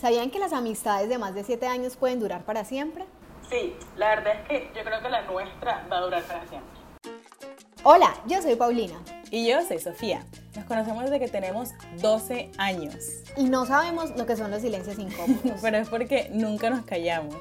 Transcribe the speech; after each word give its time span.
¿Sabían 0.00 0.30
que 0.30 0.38
las 0.38 0.52
amistades 0.52 1.08
de 1.08 1.18
más 1.18 1.34
de 1.34 1.42
7 1.42 1.66
años 1.66 1.96
pueden 1.96 2.20
durar 2.20 2.44
para 2.44 2.64
siempre? 2.64 3.04
Sí, 3.50 3.74
la 3.96 4.10
verdad 4.10 4.34
es 4.36 4.48
que 4.48 4.70
yo 4.76 4.84
creo 4.84 5.02
que 5.02 5.08
la 5.08 5.22
nuestra 5.22 5.88
va 5.90 5.98
a 5.98 6.00
durar 6.02 6.22
para 6.22 6.46
siempre. 6.46 6.78
Hola, 7.82 8.14
yo 8.26 8.40
soy 8.40 8.54
Paulina. 8.54 8.94
Y 9.32 9.48
yo 9.48 9.60
soy 9.66 9.80
Sofía. 9.80 10.24
Nos 10.54 10.66
conocemos 10.66 11.02
desde 11.02 11.18
que 11.18 11.26
tenemos 11.26 11.70
12 12.00 12.52
años. 12.58 12.94
Y 13.36 13.44
no 13.44 13.66
sabemos 13.66 14.16
lo 14.16 14.24
que 14.24 14.36
son 14.36 14.52
los 14.52 14.62
silencios 14.62 15.00
incómodos. 15.00 15.58
Pero 15.62 15.78
es 15.78 15.88
porque 15.88 16.30
nunca 16.32 16.70
nos 16.70 16.84
callamos. 16.84 17.34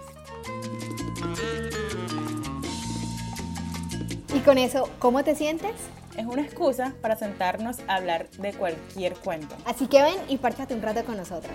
Y 4.34 4.40
con 4.40 4.58
eso, 4.58 4.90
¿cómo 4.98 5.24
te 5.24 5.36
sientes? 5.36 5.74
Es 6.18 6.26
una 6.26 6.42
excusa 6.42 6.96
para 7.02 7.16
sentarnos 7.16 7.78
a 7.88 7.98
hablar 7.98 8.28
de 8.32 8.52
cualquier 8.54 9.14
cuento. 9.14 9.56
Así 9.66 9.86
que 9.86 10.02
ven 10.02 10.18
y 10.28 10.38
párchate 10.38 10.74
un 10.74 10.82
rato 10.82 11.06
con 11.06 11.18
nosotras. 11.18 11.54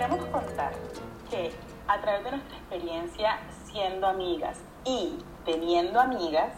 Queremos 0.00 0.24
contar 0.28 0.72
que 1.28 1.52
a 1.86 2.00
través 2.00 2.24
de 2.24 2.30
nuestra 2.30 2.56
experiencia 2.56 3.38
siendo 3.70 4.06
amigas 4.06 4.58
y 4.86 5.18
teniendo 5.44 6.00
amigas, 6.00 6.54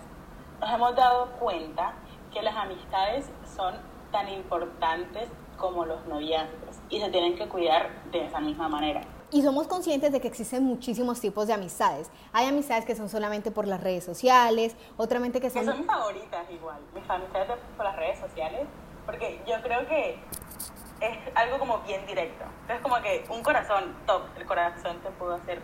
nos 0.61 0.71
hemos 0.71 0.95
dado 0.95 1.27
cuenta 1.41 1.95
que 2.33 2.41
las 2.41 2.55
amistades 2.55 3.29
son 3.57 3.75
tan 4.13 4.29
importantes 4.29 5.29
como 5.59 5.85
los 5.85 6.07
noviazgos 6.07 6.77
y 6.89 7.01
se 7.01 7.11
tienen 7.11 7.35
que 7.37 7.49
cuidar 7.49 7.91
de 8.13 8.27
esa 8.27 8.39
misma 8.39 8.69
manera. 8.69 9.01
Y 9.33 9.43
somos 9.43 9.67
conscientes 9.67 10.13
de 10.13 10.21
que 10.21 10.29
existen 10.29 10.63
muchísimos 10.63 11.21
tipos 11.21 11.49
de 11.49 11.55
amistades. 11.55 12.13
Hay 12.33 12.47
amistades 12.47 12.85
que 12.85 12.95
son 12.95 13.09
solamente 13.09 13.51
por 13.51 13.67
las 13.67 13.83
redes 13.83 14.05
sociales, 14.05 14.77
otramente 14.97 15.41
que 15.41 15.49
Que 15.49 15.55
son... 15.55 15.65
son 15.67 15.79
mis 15.79 15.87
favoritas 15.89 16.49
igual, 16.49 16.79
mis 16.95 17.11
amistades 17.11 17.49
de- 17.49 17.55
por 17.77 17.87
las 17.87 17.97
redes 17.97 18.21
sociales, 18.21 18.69
porque 19.05 19.43
yo 19.49 19.61
creo 19.65 19.85
que 19.89 20.17
es 21.03 21.19
algo 21.35 21.59
como 21.59 21.79
bien 21.81 22.07
directo. 22.07 22.45
Entonces 22.63 22.81
como 22.83 23.03
que 23.03 23.25
un 23.29 23.43
corazón 23.43 23.95
top, 24.07 24.23
el 24.39 24.47
corazón 24.47 24.99
te 25.01 25.11
pudo 25.11 25.35
hacer 25.35 25.61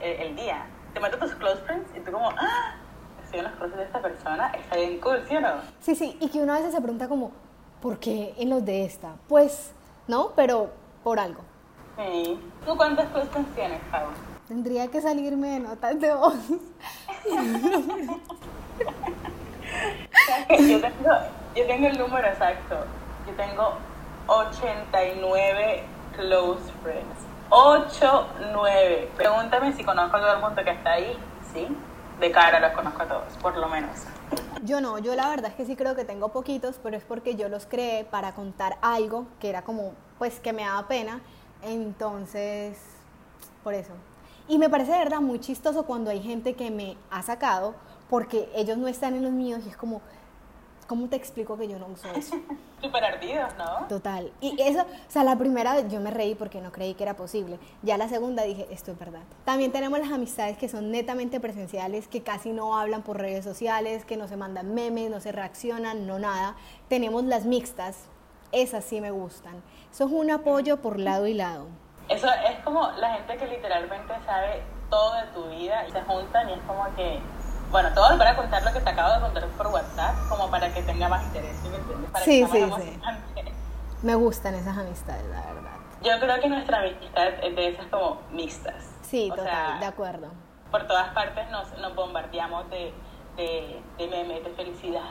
el, 0.00 0.12
el 0.12 0.36
día. 0.36 0.66
Te 0.92 1.00
meto 1.00 1.18
tus 1.18 1.34
close 1.34 1.62
friends 1.62 1.90
y 1.96 2.00
tú 2.00 2.12
como, 2.12 2.30
ah, 2.30 2.74
estoy 3.24 3.38
en 3.40 3.46
los 3.46 3.54
cruces 3.54 3.78
de 3.78 3.84
esta 3.84 4.02
persona, 4.02 4.52
está 4.52 4.76
bien 4.76 5.00
cool, 5.00 5.24
¿sí 5.26 5.36
o 5.36 5.40
no? 5.40 5.54
Sí, 5.80 5.94
sí, 5.94 6.18
y 6.20 6.28
que 6.28 6.40
uno 6.40 6.52
a 6.52 6.56
veces 6.56 6.74
se 6.74 6.80
pregunta 6.80 7.08
como, 7.08 7.32
¿por 7.80 7.98
qué 7.98 8.34
en 8.36 8.50
los 8.50 8.64
de 8.64 8.84
esta? 8.84 9.14
Pues, 9.28 9.72
¿no? 10.06 10.32
Pero 10.36 10.70
por 11.02 11.18
algo. 11.18 11.42
Sí. 11.96 12.38
¿Tú 12.66 12.76
cuántos 12.76 13.06
close 13.06 13.28
friends 13.28 13.54
tienes, 13.54 13.80
Pau? 13.90 14.08
Tendría 14.46 14.88
que 14.88 15.00
salirme 15.00 15.48
de 15.48 15.60
notas 15.60 15.98
de 15.98 16.14
voz. 16.14 16.34
Yo 20.48 20.80
tengo, 20.80 21.10
yo 21.54 21.66
tengo 21.66 21.86
el 21.88 21.98
número 21.98 22.26
exacto. 22.28 22.76
Yo 23.26 23.32
tengo 23.34 23.74
89 24.26 25.82
close 26.16 26.62
friends. 26.82 27.32
8, 27.50 28.26
9. 28.52 29.10
Pregúntame 29.16 29.72
si 29.74 29.84
conozco 29.84 30.16
a 30.16 30.20
todo 30.20 30.32
el 30.34 30.40
mundo 30.40 30.64
que 30.64 30.70
está 30.70 30.92
ahí. 30.92 31.16
Sí, 31.52 31.68
de 32.20 32.30
cara 32.30 32.60
los 32.60 32.72
conozco 32.72 33.02
a 33.02 33.06
todos, 33.06 33.36
por 33.42 33.56
lo 33.56 33.68
menos. 33.68 33.90
Yo 34.64 34.80
no, 34.80 34.98
yo 34.98 35.14
la 35.14 35.28
verdad 35.28 35.50
es 35.50 35.56
que 35.56 35.66
sí 35.66 35.76
creo 35.76 35.94
que 35.94 36.04
tengo 36.04 36.28
poquitos, 36.28 36.78
pero 36.82 36.96
es 36.96 37.04
porque 37.04 37.34
yo 37.34 37.48
los 37.48 37.66
creé 37.66 38.04
para 38.04 38.32
contar 38.34 38.78
algo 38.80 39.26
que 39.40 39.50
era 39.50 39.62
como, 39.62 39.92
pues 40.18 40.40
que 40.40 40.52
me 40.52 40.64
daba 40.64 40.86
pena. 40.86 41.20
Entonces, 41.62 42.78
por 43.62 43.74
eso. 43.74 43.92
Y 44.48 44.58
me 44.58 44.68
parece 44.68 44.92
de 44.92 44.98
verdad 44.98 45.20
muy 45.20 45.40
chistoso 45.40 45.84
cuando 45.84 46.10
hay 46.10 46.22
gente 46.22 46.54
que 46.54 46.70
me 46.70 46.96
ha 47.10 47.22
sacado 47.22 47.74
porque 48.08 48.50
ellos 48.54 48.76
no 48.76 48.88
están 48.88 49.14
en 49.14 49.24
los 49.24 49.32
míos 49.32 49.62
y 49.66 49.70
es 49.70 49.76
como, 49.76 50.00
¿cómo 50.86 51.08
te 51.08 51.16
explico 51.16 51.56
que 51.56 51.68
yo 51.68 51.78
no 51.78 51.86
uso 51.86 52.08
eso? 52.14 52.36
Súper 52.82 53.04
ardidos, 53.04 53.54
¿no? 53.56 53.86
Total. 53.88 54.32
Y 54.40 54.60
eso, 54.60 54.82
o 54.82 55.10
sea, 55.10 55.24
la 55.24 55.36
primera 55.36 55.80
yo 55.88 56.00
me 56.00 56.10
reí 56.10 56.34
porque 56.34 56.60
no 56.60 56.72
creí 56.72 56.94
que 56.94 57.02
era 57.04 57.14
posible. 57.14 57.58
Ya 57.82 57.96
la 57.96 58.08
segunda 58.08 58.42
dije, 58.42 58.66
esto 58.70 58.92
es 58.92 58.98
verdad. 58.98 59.22
También 59.44 59.72
tenemos 59.72 59.98
las 59.98 60.10
amistades 60.10 60.58
que 60.58 60.68
son 60.68 60.90
netamente 60.90 61.40
presenciales, 61.40 62.08
que 62.08 62.22
casi 62.22 62.52
no 62.52 62.78
hablan 62.78 63.02
por 63.02 63.18
redes 63.18 63.44
sociales, 63.44 64.04
que 64.04 64.16
no 64.16 64.28
se 64.28 64.36
mandan 64.36 64.74
memes, 64.74 65.10
no 65.10 65.20
se 65.20 65.32
reaccionan, 65.32 66.06
no 66.06 66.18
nada. 66.18 66.56
Tenemos 66.88 67.24
las 67.24 67.44
mixtas, 67.44 68.06
esas 68.50 68.84
sí 68.84 69.00
me 69.00 69.10
gustan. 69.10 69.62
Eso 69.90 70.06
es 70.06 70.12
un 70.12 70.30
apoyo 70.30 70.78
por 70.78 70.98
lado 70.98 71.26
y 71.26 71.34
lado. 71.34 71.66
Eso 72.08 72.26
es 72.26 72.58
como 72.64 72.90
la 72.92 73.14
gente 73.14 73.36
que 73.36 73.46
literalmente 73.46 74.12
sabe 74.26 74.62
todo 74.90 75.14
de 75.14 75.26
tu 75.28 75.48
vida 75.48 75.86
y 75.88 75.92
se 75.92 76.02
juntan 76.02 76.50
y 76.50 76.52
es 76.52 76.60
como 76.66 76.84
que, 76.94 77.18
bueno, 77.72 77.88
todos 77.94 78.16
para 78.18 78.36
contar 78.36 78.62
lo 78.62 78.72
que 78.72 78.80
te 78.80 78.90
acabo 78.90 79.14
de 79.14 79.20
contar 79.20 79.46
por 79.48 79.66
WhatsApp, 79.68 80.14
como 80.28 80.50
para 80.50 80.72
que 80.72 80.82
tenga 80.82 81.08
más 81.08 81.24
interés, 81.24 81.56
¿sí 81.62 81.68
¿me 81.68 81.76
entiendes? 81.78 82.10
Para 82.10 82.24
Sí, 82.24 82.44
que 82.44 82.58
sí, 82.58 82.66
más 82.66 82.82
sí. 82.82 82.98
Me 84.02 84.14
gustan 84.14 84.54
esas 84.54 84.76
amistades, 84.76 85.24
la 85.30 85.40
verdad. 85.52 85.70
Yo 86.02 86.18
creo 86.20 86.40
que 86.40 86.48
nuestra 86.48 86.80
amistad 86.80 87.28
es 87.42 87.56
de 87.56 87.68
esas 87.68 87.86
como 87.86 88.20
mixtas. 88.32 88.74
Sí, 89.02 89.30
O 89.30 89.34
total, 89.34 89.50
sea, 89.50 89.78
de 89.80 89.86
acuerdo. 89.86 90.28
Por 90.70 90.86
todas 90.86 91.08
partes 91.14 91.48
nos, 91.50 91.78
nos 91.78 91.94
bombardeamos 91.94 92.68
de, 92.70 92.92
de, 93.36 93.80
de 93.98 94.08
memes, 94.08 94.44
de 94.44 94.50
felicidad. 94.50 95.02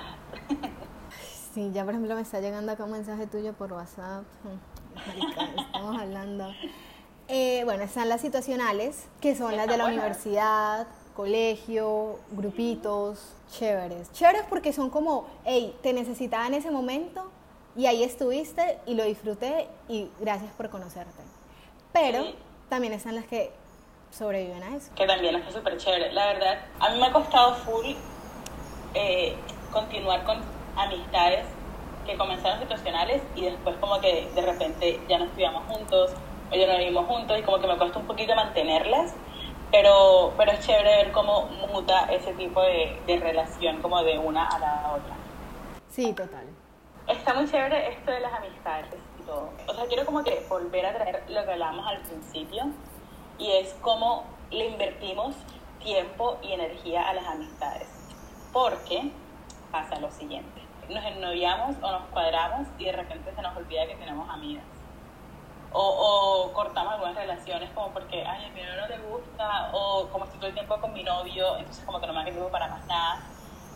Sí, 1.53 1.71
ya 1.73 1.83
por 1.83 1.93
ejemplo 1.93 2.15
me 2.15 2.21
está 2.21 2.39
llegando 2.39 2.71
acá 2.71 2.83
un 2.85 2.91
mensaje 2.91 3.27
tuyo 3.27 3.53
por 3.53 3.73
WhatsApp. 3.73 4.23
Estamos 5.65 6.01
hablando. 6.01 6.53
Eh, 7.27 7.61
bueno, 7.65 7.83
están 7.83 8.09
las 8.09 8.21
situacionales, 8.21 9.07
que 9.21 9.35
son 9.35 9.55
las 9.55 9.67
de 9.67 9.77
la 9.77 9.85
universidad, 9.85 10.87
colegio, 11.15 12.19
grupitos, 12.31 13.33
chéveres. 13.51 14.11
Chéveres 14.13 14.43
porque 14.49 14.73
son 14.73 14.89
como, 14.89 15.25
hey, 15.45 15.75
te 15.81 15.93
necesitaba 15.93 16.47
en 16.47 16.53
ese 16.55 16.71
momento 16.71 17.29
y 17.75 17.85
ahí 17.85 18.03
estuviste 18.03 18.79
y 18.85 18.95
lo 18.95 19.03
disfruté 19.03 19.67
y 19.87 20.09
gracias 20.19 20.51
por 20.53 20.69
conocerte. 20.69 21.21
Pero 21.93 22.23
Sí. 22.23 22.35
también 22.69 22.93
están 22.93 23.15
las 23.15 23.25
que 23.25 23.51
sobreviven 24.11 24.61
a 24.63 24.75
eso. 24.75 24.91
que 24.95 25.05
también 25.07 25.35
está 25.35 25.51
súper 25.51 25.77
chévere. 25.77 26.11
La 26.13 26.27
verdad, 26.33 26.59
a 26.79 26.89
mí 26.89 26.99
me 26.99 27.05
ha 27.07 27.13
costado 27.13 27.55
full 27.55 27.85
eh, 28.93 29.35
continuar 29.71 30.23
con 30.25 30.37
amistades 30.75 31.45
que 32.05 32.17
comenzaron 32.17 32.59
situacionales 32.59 33.21
y 33.35 33.41
después 33.45 33.75
como 33.79 33.99
que 34.01 34.27
de 34.35 34.41
repente 34.41 34.99
ya 35.07 35.17
no 35.19 35.25
estudiamos 35.25 35.63
juntos 35.67 36.11
o 36.51 36.55
ya 36.55 36.67
no 36.67 36.77
vivimos 36.77 37.05
juntos 37.05 37.37
y 37.39 37.43
como 37.43 37.59
que 37.59 37.67
me 37.67 37.77
cuesta 37.77 37.99
un 37.99 38.07
poquito 38.07 38.35
mantenerlas, 38.35 39.13
pero, 39.71 40.33
pero 40.37 40.51
es 40.51 40.65
chévere 40.65 40.97
ver 40.97 41.11
cómo 41.11 41.45
muta 41.71 42.05
ese 42.11 42.33
tipo 42.33 42.61
de, 42.61 42.99
de 43.07 43.17
relación 43.17 43.81
como 43.81 44.03
de 44.03 44.17
una 44.17 44.47
a 44.47 44.59
la 44.59 44.93
otra. 44.95 45.15
Sí, 45.89 46.13
total. 46.13 46.45
Está 47.07 47.33
muy 47.33 47.49
chévere 47.49 47.89
esto 47.89 48.11
de 48.11 48.19
las 48.19 48.33
amistades 48.33 48.87
y 49.19 49.23
todo. 49.23 49.49
O 49.67 49.73
sea, 49.73 49.85
quiero 49.85 50.05
como 50.05 50.23
que 50.23 50.45
volver 50.49 50.85
a 50.85 50.93
traer 50.93 51.23
lo 51.29 51.43
que 51.43 51.51
hablábamos 51.51 51.87
al 51.87 51.99
principio 52.01 52.65
y 53.37 53.51
es 53.51 53.73
cómo 53.81 54.23
le 54.51 54.67
invertimos 54.67 55.35
tiempo 55.83 56.37
y 56.41 56.53
energía 56.53 57.09
a 57.09 57.13
las 57.13 57.25
amistades. 57.25 57.87
Porque 58.53 59.11
pasa 59.71 59.99
lo 59.99 60.11
siguiente. 60.11 60.61
Nos 60.89 61.03
ennoviamos 61.05 61.75
o 61.81 61.91
nos 61.91 62.03
cuadramos 62.09 62.67
y 62.77 62.85
de 62.85 62.91
repente 62.91 63.33
se 63.33 63.41
nos 63.41 63.55
olvida 63.55 63.87
que 63.87 63.95
tenemos 63.95 64.29
amigas. 64.29 64.63
O, 65.73 65.79
o 65.79 66.53
cortamos 66.53 66.93
algunas 66.93 67.15
relaciones 67.15 67.69
como 67.71 67.89
porque, 67.89 68.25
ay, 68.25 68.45
a 68.45 68.49
mi 68.49 68.61
novio 68.61 68.81
no 68.81 68.87
le 68.87 68.97
gusta, 68.99 69.69
o 69.73 70.07
como 70.11 70.25
estoy 70.25 70.39
todo 70.39 70.49
el 70.49 70.53
tiempo 70.53 70.77
con 70.81 70.93
mi 70.93 71.03
novio, 71.03 71.57
entonces 71.57 71.85
como 71.85 72.01
que 72.01 72.07
no 72.07 72.13
me 72.13 72.23
tiempo 72.23 72.49
para 72.49 72.67
más 72.67 72.85
nada. 72.87 73.21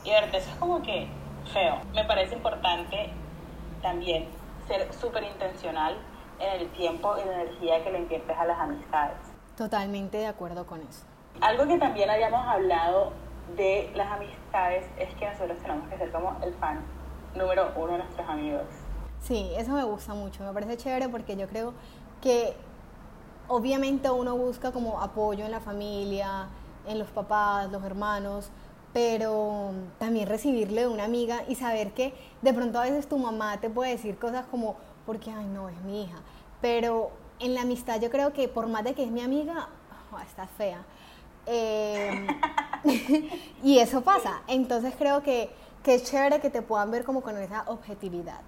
Y 0.03 0.09
de 0.09 0.15
verdad, 0.15 0.35
eso 0.35 0.49
es 0.49 0.55
como 0.57 0.81
que 0.81 1.07
feo. 1.53 1.79
Me 1.93 2.03
parece 2.03 2.35
importante 2.35 3.11
también 3.81 4.27
ser 4.67 4.91
súper 4.93 5.23
intencional 5.23 5.97
en 6.39 6.61
el 6.61 6.69
tiempo 6.71 7.15
y 7.17 7.27
la 7.27 7.41
energía 7.41 7.83
que 7.83 7.91
le 7.91 7.99
inviertes 7.99 8.37
a 8.37 8.45
las 8.45 8.59
amistades. 8.59 9.17
Totalmente 9.57 10.17
de 10.17 10.27
acuerdo 10.27 10.65
con 10.65 10.81
eso. 10.81 11.05
Algo 11.41 11.67
que 11.67 11.77
también 11.77 12.09
habíamos 12.09 12.45
hablado 12.45 13.13
de 13.55 13.91
las 13.95 14.11
amistades 14.11 14.85
es 14.97 15.13
que 15.15 15.29
nosotros 15.29 15.57
tenemos 15.59 15.87
que 15.89 15.97
ser 15.97 16.11
como 16.11 16.37
el 16.43 16.53
fan 16.55 16.83
número 17.35 17.71
uno 17.75 17.93
de 17.93 17.97
nuestros 17.99 18.27
amigos. 18.27 18.65
Sí, 19.25 19.49
eso 19.57 19.71
me 19.71 19.83
gusta 19.83 20.13
mucho, 20.13 20.43
me 20.43 20.53
parece 20.53 20.77
chévere 20.77 21.09
porque 21.09 21.35
yo 21.35 21.47
creo 21.47 21.73
que 22.21 22.53
obviamente 23.47 24.07
uno 24.11 24.37
busca 24.37 24.71
como 24.71 25.01
apoyo 25.01 25.45
en 25.45 25.49
la 25.49 25.59
familia, 25.59 26.47
en 26.87 26.99
los 26.99 27.07
papás, 27.07 27.71
los 27.71 27.83
hermanos, 27.83 28.51
pero 28.93 29.71
también 29.97 30.29
recibirle 30.29 30.81
de 30.81 30.87
una 30.87 31.05
amiga 31.05 31.41
y 31.47 31.55
saber 31.55 31.93
que 31.93 32.13
de 32.43 32.53
pronto 32.53 32.79
a 32.79 32.83
veces 32.83 33.09
tu 33.09 33.17
mamá 33.17 33.59
te 33.59 33.67
puede 33.67 33.91
decir 33.91 34.19
cosas 34.19 34.45
como, 34.45 34.75
porque, 35.07 35.31
ay, 35.31 35.47
no, 35.47 35.69
es 35.69 35.81
mi 35.81 36.03
hija, 36.03 36.17
pero 36.61 37.09
en 37.39 37.55
la 37.55 37.61
amistad 37.61 37.99
yo 37.99 38.11
creo 38.11 38.31
que 38.31 38.47
por 38.47 38.67
más 38.67 38.83
de 38.83 38.93
que 38.93 39.05
es 39.05 39.11
mi 39.11 39.21
amiga, 39.21 39.69
oh, 40.13 40.19
está 40.19 40.45
fea. 40.45 40.83
Eh, 41.47 42.27
y 43.63 43.79
eso 43.79 44.01
pasa, 44.01 44.43
entonces 44.47 44.93
creo 44.95 45.23
que, 45.23 45.49
que 45.83 45.95
es 45.95 46.03
chévere 46.03 46.39
que 46.41 46.51
te 46.51 46.61
puedan 46.61 46.91
ver 46.91 47.03
como 47.03 47.21
con 47.21 47.35
esa 47.39 47.63
objetividad. 47.65 48.41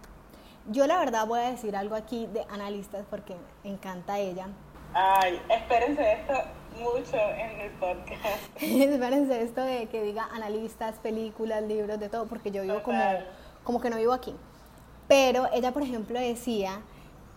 Yo 0.69 0.85
la 0.85 0.99
verdad 0.99 1.25
voy 1.25 1.39
a 1.39 1.51
decir 1.51 1.75
algo 1.75 1.95
aquí 1.95 2.27
de 2.27 2.45
analistas 2.49 3.05
porque 3.09 3.35
me 3.63 3.71
encanta 3.71 4.19
ella. 4.19 4.47
Ay, 4.93 5.41
espérense 5.49 6.13
esto 6.13 6.33
mucho 6.77 7.17
en 7.17 7.61
el 7.61 7.71
podcast. 7.71 8.43
Espérense 8.61 9.41
esto 9.41 9.61
de 9.61 9.87
que 9.87 10.03
diga 10.03 10.27
analistas, 10.33 10.95
películas, 10.99 11.63
libros, 11.63 11.99
de 11.99 12.09
todo, 12.09 12.27
porque 12.27 12.51
yo 12.51 12.63
vivo 12.63 12.83
como, 12.83 13.01
como 13.63 13.81
que 13.81 13.89
no 13.89 13.97
vivo 13.97 14.13
aquí. 14.13 14.35
Pero 15.07 15.47
ella, 15.53 15.71
por 15.71 15.83
ejemplo, 15.83 16.19
decía 16.19 16.81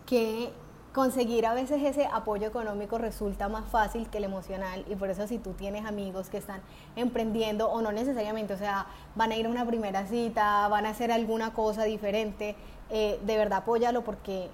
que 0.07 0.51
conseguir 0.93 1.47
a 1.47 1.55
veces 1.55 1.83
ese 1.83 2.07
apoyo 2.13 2.49
económico 2.49 2.99
resulta 2.99 3.49
más 3.49 3.69
fácil 3.69 4.09
que 4.11 4.19
el 4.19 4.25
emocional 4.25 4.85
y 4.89 4.97
por 4.97 5.11
eso 5.11 5.27
si 5.27 5.39
tú 5.39 5.53
tienes 5.53 5.85
amigos 5.87 6.31
que 6.31 6.39
están 6.39 6.61
emprendiendo 6.97 7.71
o 7.71 7.81
no 7.81 7.93
necesariamente, 7.93 8.55
o 8.55 8.59
sea, 8.59 8.87
van 9.15 9.31
a 9.31 9.37
ir 9.37 9.47
a 9.47 9.51
una 9.51 9.65
primera 9.65 10.07
cita, 10.07 10.67
van 10.69 10.87
a 10.87 10.91
hacer 10.91 11.13
alguna 11.13 11.53
cosa 11.53 11.85
diferente, 11.85 12.57
eh, 12.91 13.21
de 13.23 13.37
verdad 13.37 13.59
apóyalo 13.59 14.03
porque 14.03 14.51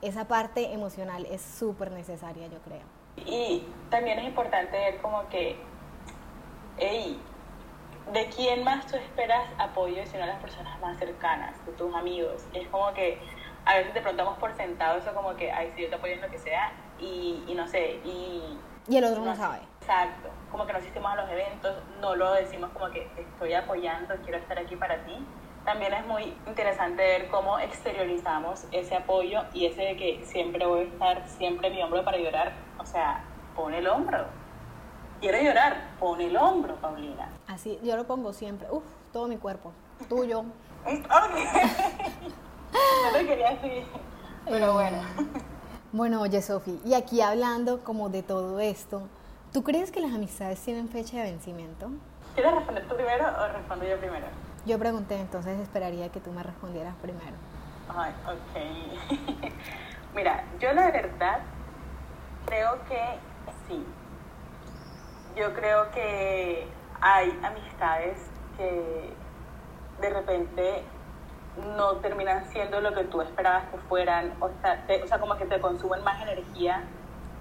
esa 0.00 0.28
parte 0.28 0.72
emocional 0.72 1.26
es 1.26 1.42
súper 1.42 1.90
necesaria, 1.90 2.46
yo 2.46 2.58
creo. 2.60 2.82
Y 3.26 3.64
también 3.90 4.18
es 4.20 4.26
importante 4.26 4.76
ver 4.76 4.98
como 4.98 5.28
que, 5.28 5.56
hey, 6.78 7.20
¿de 8.12 8.26
quién 8.28 8.64
más 8.64 8.86
tú 8.86 8.96
esperas 8.96 9.50
apoyo 9.58 10.06
si 10.06 10.16
no 10.16 10.24
las 10.24 10.40
personas 10.40 10.80
más 10.80 10.98
cercanas, 10.98 11.54
de 11.66 11.72
tus 11.72 11.92
amigos? 11.94 12.44
Es 12.54 12.66
como 12.68 12.92
que 12.94 13.18
a 13.70 13.76
veces 13.76 13.92
te 13.92 14.00
preguntamos 14.00 14.36
por 14.38 14.52
sentado 14.56 14.98
eso 14.98 15.14
como 15.14 15.36
que, 15.36 15.52
ay, 15.52 15.72
si 15.76 15.82
yo 15.82 15.88
te 15.88 15.94
apoyo 15.94 16.14
en 16.14 16.20
lo 16.20 16.28
que 16.28 16.38
sea, 16.38 16.72
y, 16.98 17.44
y 17.46 17.54
no 17.54 17.68
sé, 17.68 18.00
y... 18.04 18.58
Y 18.88 18.96
el 18.96 19.04
otro 19.04 19.24
no, 19.24 19.36
sabe. 19.36 19.60
Exacto, 19.80 20.28
como 20.50 20.66
que 20.66 20.72
nos 20.72 20.84
hicimos 20.84 21.12
a 21.12 21.16
los 21.16 21.30
eventos, 21.30 21.76
no 22.00 22.16
lo 22.16 22.32
decimos 22.32 22.70
como 22.70 22.90
que 22.90 23.02
te 23.14 23.22
estoy 23.22 23.54
apoyando, 23.54 24.14
quiero 24.24 24.38
estar 24.38 24.58
aquí 24.58 24.74
para 24.74 25.04
ti. 25.04 25.24
También 25.64 25.92
es 25.92 26.04
muy 26.06 26.34
interesante 26.46 27.02
ver 27.02 27.28
cómo 27.28 27.60
exteriorizamos 27.60 28.64
ese 28.72 28.96
apoyo 28.96 29.42
y 29.52 29.66
ese 29.66 29.82
de 29.82 29.96
que 29.96 30.24
siempre 30.24 30.66
voy 30.66 30.80
a 30.80 30.84
estar 30.84 31.28
siempre 31.28 31.70
mi 31.70 31.80
hombro 31.82 32.04
para 32.04 32.18
llorar. 32.18 32.52
O 32.78 32.86
sea, 32.86 33.22
pone 33.54 33.78
el 33.78 33.86
hombro. 33.86 34.24
Quiero 35.20 35.38
llorar, 35.40 35.90
pone 36.00 36.26
el 36.26 36.36
hombro, 36.36 36.74
Paulina. 36.76 37.28
Así, 37.46 37.78
yo 37.84 37.94
lo 37.96 38.04
pongo 38.04 38.32
siempre. 38.32 38.66
Uf, 38.70 38.84
todo 39.12 39.28
mi 39.28 39.36
cuerpo. 39.36 39.72
Tuyo. 40.08 40.44
no 42.72 43.12
te 43.12 43.26
quería 43.26 43.50
decir, 43.50 43.84
pero 44.44 44.72
bueno. 44.74 44.98
Bueno, 45.92 46.20
oye, 46.20 46.40
Sofi, 46.40 46.80
y 46.84 46.94
aquí 46.94 47.20
hablando 47.20 47.82
como 47.82 48.10
de 48.10 48.22
todo 48.22 48.60
esto, 48.60 49.02
¿tú 49.52 49.64
crees 49.64 49.90
que 49.90 50.00
las 50.00 50.12
amistades 50.12 50.60
tienen 50.60 50.88
fecha 50.88 51.16
de 51.18 51.24
vencimiento? 51.24 51.90
¿Quieres 52.34 52.54
responder 52.54 52.86
tú 52.88 52.94
primero 52.94 53.24
o 53.26 53.48
respondo 53.52 53.84
yo 53.84 53.98
primero? 53.98 54.26
Yo 54.66 54.78
pregunté, 54.78 55.18
entonces 55.18 55.58
esperaría 55.58 56.08
que 56.10 56.20
tú 56.20 56.30
me 56.30 56.42
respondieras 56.42 56.94
primero. 57.02 57.36
Ay, 57.88 58.12
ok. 58.24 59.50
Mira, 60.14 60.44
yo 60.60 60.72
la 60.72 60.90
verdad 60.92 61.40
creo 62.46 62.78
que 62.88 63.00
sí. 63.68 63.84
Yo 65.36 65.52
creo 65.54 65.90
que 65.90 66.68
hay 67.00 67.38
amistades 67.42 68.18
que 68.56 69.12
de 70.00 70.10
repente 70.10 70.82
no 71.76 71.96
terminan 71.96 72.46
siendo 72.46 72.80
lo 72.80 72.94
que 72.94 73.04
tú 73.04 73.20
esperabas 73.20 73.64
que 73.70 73.78
fueran, 73.88 74.32
o 74.40 74.50
sea, 74.62 74.84
o 75.02 75.06
sea 75.06 75.18
como 75.18 75.36
que 75.36 75.46
te 75.46 75.60
consumen 75.60 76.02
más 76.04 76.22
energía 76.22 76.84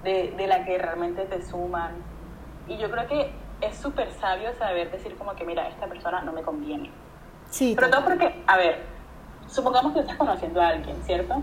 de, 0.03 0.33
de 0.35 0.47
la 0.47 0.65
que 0.65 0.77
realmente 0.77 1.25
te 1.25 1.41
suman. 1.41 1.91
Y 2.67 2.77
yo 2.77 2.89
creo 2.89 3.07
que 3.07 3.33
es 3.61 3.77
súper 3.77 4.11
sabio 4.13 4.53
saber 4.57 4.91
decir 4.91 5.15
como 5.17 5.33
que, 5.35 5.45
mira, 5.45 5.67
esta 5.67 5.87
persona 5.87 6.21
no 6.21 6.31
me 6.31 6.41
conviene. 6.41 6.91
Sí. 7.49 7.73
Pero 7.75 7.89
todo 7.89 8.03
porque, 8.03 8.43
a 8.47 8.57
ver, 8.57 8.83
supongamos 9.47 9.93
que 9.93 9.99
estás 9.99 10.17
conociendo 10.17 10.61
a 10.61 10.69
alguien, 10.69 11.01
¿cierto? 11.03 11.41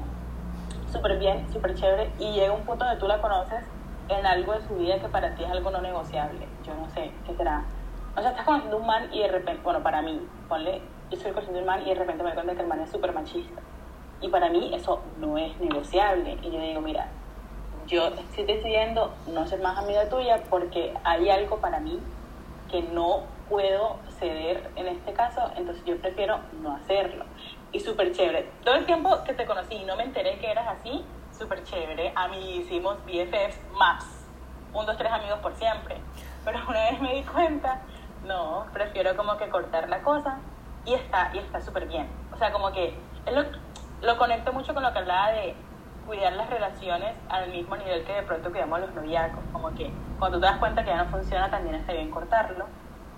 Súper 0.90 1.18
bien, 1.18 1.46
súper 1.52 1.74
chévere, 1.74 2.10
y 2.18 2.32
llega 2.32 2.52
un 2.52 2.64
punto 2.64 2.84
donde 2.84 3.00
tú 3.00 3.06
la 3.06 3.20
conoces 3.20 3.64
en 4.08 4.24
algo 4.24 4.52
de 4.52 4.66
su 4.66 4.76
vida 4.76 5.00
que 5.00 5.08
para 5.08 5.34
ti 5.34 5.44
es 5.44 5.50
algo 5.50 5.70
no 5.70 5.80
negociable. 5.80 6.46
Yo 6.64 6.74
no 6.74 6.88
sé, 6.90 7.10
¿qué 7.26 7.34
será? 7.34 7.64
O 8.16 8.20
sea, 8.20 8.30
estás 8.30 8.46
conociendo 8.46 8.78
un 8.78 8.86
man 8.86 9.12
y 9.12 9.20
de 9.20 9.28
repente, 9.28 9.60
bueno, 9.62 9.82
para 9.82 10.00
mí, 10.00 10.26
ponle, 10.48 10.80
yo 11.10 11.16
estoy 11.16 11.32
conociendo 11.32 11.60
un 11.60 11.66
man 11.66 11.82
y 11.82 11.90
de 11.90 11.94
repente 11.94 12.22
me 12.22 12.30
doy 12.30 12.34
cuenta 12.34 12.54
que 12.54 12.62
el 12.62 12.68
man 12.68 12.80
es 12.80 12.90
súper 12.90 13.12
machista. 13.12 13.60
Y 14.20 14.28
para 14.28 14.48
mí 14.48 14.74
eso 14.74 15.00
no 15.18 15.38
es 15.38 15.58
negociable. 15.60 16.38
Y 16.42 16.50
yo 16.50 16.60
digo, 16.60 16.80
mira, 16.80 17.08
yo 17.86 18.08
estoy 18.08 18.44
decidiendo 18.44 19.14
no 19.28 19.46
ser 19.46 19.60
más 19.60 19.78
amiga 19.78 20.08
tuya 20.08 20.42
porque 20.50 20.94
hay 21.04 21.30
algo 21.30 21.58
para 21.58 21.78
mí 21.78 22.00
que 22.70 22.82
no 22.82 23.22
puedo 23.48 23.98
ceder 24.18 24.70
en 24.74 24.88
este 24.88 25.12
caso, 25.12 25.52
entonces 25.54 25.84
yo 25.84 25.96
prefiero 25.98 26.40
no 26.60 26.74
hacerlo. 26.74 27.24
Y 27.70 27.78
súper 27.78 28.10
chévere. 28.12 28.50
Todo 28.64 28.74
el 28.74 28.86
tiempo 28.86 29.22
que 29.24 29.34
te 29.34 29.46
conocí 29.46 29.76
y 29.76 29.84
no 29.84 29.96
me 29.96 30.02
enteré 30.02 30.38
que 30.38 30.50
eras 30.50 30.66
así, 30.66 31.04
súper 31.38 31.62
chévere. 31.62 32.12
A 32.16 32.26
mí 32.26 32.56
hicimos 32.56 32.96
BFFs 33.04 33.60
maps, 33.78 34.26
un, 34.72 34.84
dos, 34.84 34.96
tres 34.96 35.12
amigos 35.12 35.38
por 35.38 35.54
siempre. 35.54 35.98
Pero 36.44 36.58
una 36.68 36.90
vez 36.90 37.00
me 37.00 37.14
di 37.14 37.22
cuenta, 37.22 37.82
no, 38.26 38.66
prefiero 38.72 39.16
como 39.16 39.36
que 39.36 39.48
cortar 39.48 39.88
la 39.88 40.02
cosa 40.02 40.40
y 40.86 40.94
está 40.94 41.30
y 41.34 41.38
está 41.38 41.60
súper 41.60 41.86
bien. 41.86 42.08
O 42.32 42.38
sea, 42.38 42.52
como 42.52 42.72
que 42.72 42.96
lo, 43.30 43.42
lo 44.06 44.18
conecto 44.18 44.52
mucho 44.52 44.72
con 44.72 44.82
lo 44.82 44.92
que 44.92 44.98
hablaba 45.00 45.32
de 45.32 45.54
cuidar 46.06 46.32
las 46.34 46.48
relaciones 46.48 47.14
al 47.28 47.50
mismo 47.50 47.76
nivel 47.76 48.04
que 48.04 48.12
de 48.12 48.22
pronto 48.22 48.50
cuidamos 48.50 48.80
los 48.80 48.94
noviazgos. 48.94 49.44
Como 49.52 49.74
que 49.74 49.90
cuando 50.18 50.38
te 50.38 50.46
das 50.46 50.58
cuenta 50.58 50.84
que 50.84 50.90
ya 50.90 51.04
no 51.04 51.10
funciona, 51.10 51.50
también 51.50 51.74
está 51.74 51.92
bien 51.92 52.10
cortarlo. 52.10 52.66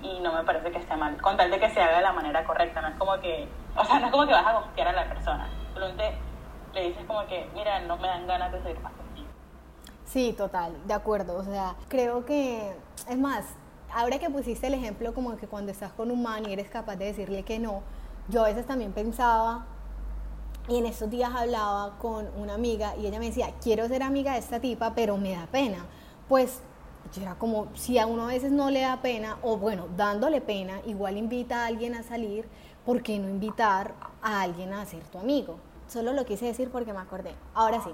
Y 0.00 0.20
no 0.20 0.32
me 0.32 0.44
parece 0.44 0.70
que 0.70 0.78
esté 0.78 0.96
mal, 0.96 1.20
con 1.20 1.36
tal 1.36 1.50
de 1.50 1.58
que 1.58 1.70
se 1.70 1.80
haga 1.82 1.96
de 1.96 2.02
la 2.02 2.12
manera 2.12 2.44
correcta. 2.44 2.80
No 2.80 2.88
es 2.88 2.94
como 2.94 3.18
que, 3.20 3.48
o 3.76 3.84
sea, 3.84 3.98
no 3.98 4.06
es 4.06 4.12
como 4.12 4.26
que 4.26 4.32
vas 4.32 4.46
a 4.46 4.54
confiar 4.54 4.88
a 4.88 4.92
la 4.92 5.08
persona. 5.08 5.48
Simplemente 5.66 6.18
le 6.72 6.82
dices 6.82 7.04
como 7.06 7.26
que, 7.26 7.50
mira, 7.52 7.80
no 7.80 7.96
me 7.96 8.06
dan 8.06 8.26
ganas 8.26 8.52
de 8.52 8.62
seguir 8.62 8.80
más 8.80 8.92
contigo. 8.92 9.28
Sí, 10.04 10.32
total, 10.38 10.76
de 10.86 10.94
acuerdo. 10.94 11.36
O 11.36 11.42
sea, 11.42 11.74
creo 11.88 12.24
que, 12.24 12.76
es 13.08 13.18
más, 13.18 13.56
ahora 13.92 14.18
que 14.18 14.30
pusiste 14.30 14.66
el 14.66 14.74
ejemplo 14.74 15.14
como 15.14 15.36
que 15.36 15.46
cuando 15.46 15.72
estás 15.72 15.92
con 15.92 16.10
un 16.10 16.22
man 16.22 16.48
y 16.48 16.52
eres 16.52 16.68
capaz 16.68 16.96
de 16.96 17.06
decirle 17.06 17.42
que 17.42 17.58
no, 17.58 17.82
yo 18.28 18.44
a 18.44 18.48
veces 18.48 18.66
también 18.66 18.92
pensaba, 18.92 19.66
y 20.68 20.76
en 20.76 20.86
estos 20.86 21.08
días 21.08 21.30
hablaba 21.34 21.96
con 21.98 22.28
una 22.36 22.54
amiga 22.54 22.94
y 22.96 23.06
ella 23.06 23.18
me 23.18 23.26
decía, 23.26 23.54
quiero 23.62 23.88
ser 23.88 24.02
amiga 24.02 24.34
de 24.34 24.38
esta 24.38 24.60
tipa, 24.60 24.94
pero 24.94 25.16
me 25.16 25.32
da 25.32 25.46
pena. 25.46 25.86
Pues 26.28 26.60
yo 27.14 27.22
era 27.22 27.36
como, 27.36 27.68
si 27.74 27.98
a 27.98 28.06
uno 28.06 28.24
a 28.24 28.26
veces 28.26 28.52
no 28.52 28.70
le 28.70 28.82
da 28.82 29.00
pena, 29.00 29.38
o 29.42 29.56
bueno, 29.56 29.86
dándole 29.96 30.42
pena, 30.42 30.80
igual 30.84 31.16
invita 31.16 31.62
a 31.62 31.66
alguien 31.66 31.94
a 31.94 32.02
salir, 32.02 32.46
¿por 32.84 33.02
qué 33.02 33.18
no 33.18 33.30
invitar 33.30 33.94
a 34.20 34.42
alguien 34.42 34.74
a 34.74 34.84
ser 34.84 35.02
tu 35.04 35.18
amigo? 35.18 35.58
Solo 35.88 36.12
lo 36.12 36.26
quise 36.26 36.44
decir 36.44 36.70
porque 36.70 36.92
me 36.92 37.00
acordé. 37.00 37.34
Ahora 37.54 37.82
sí, 37.82 37.90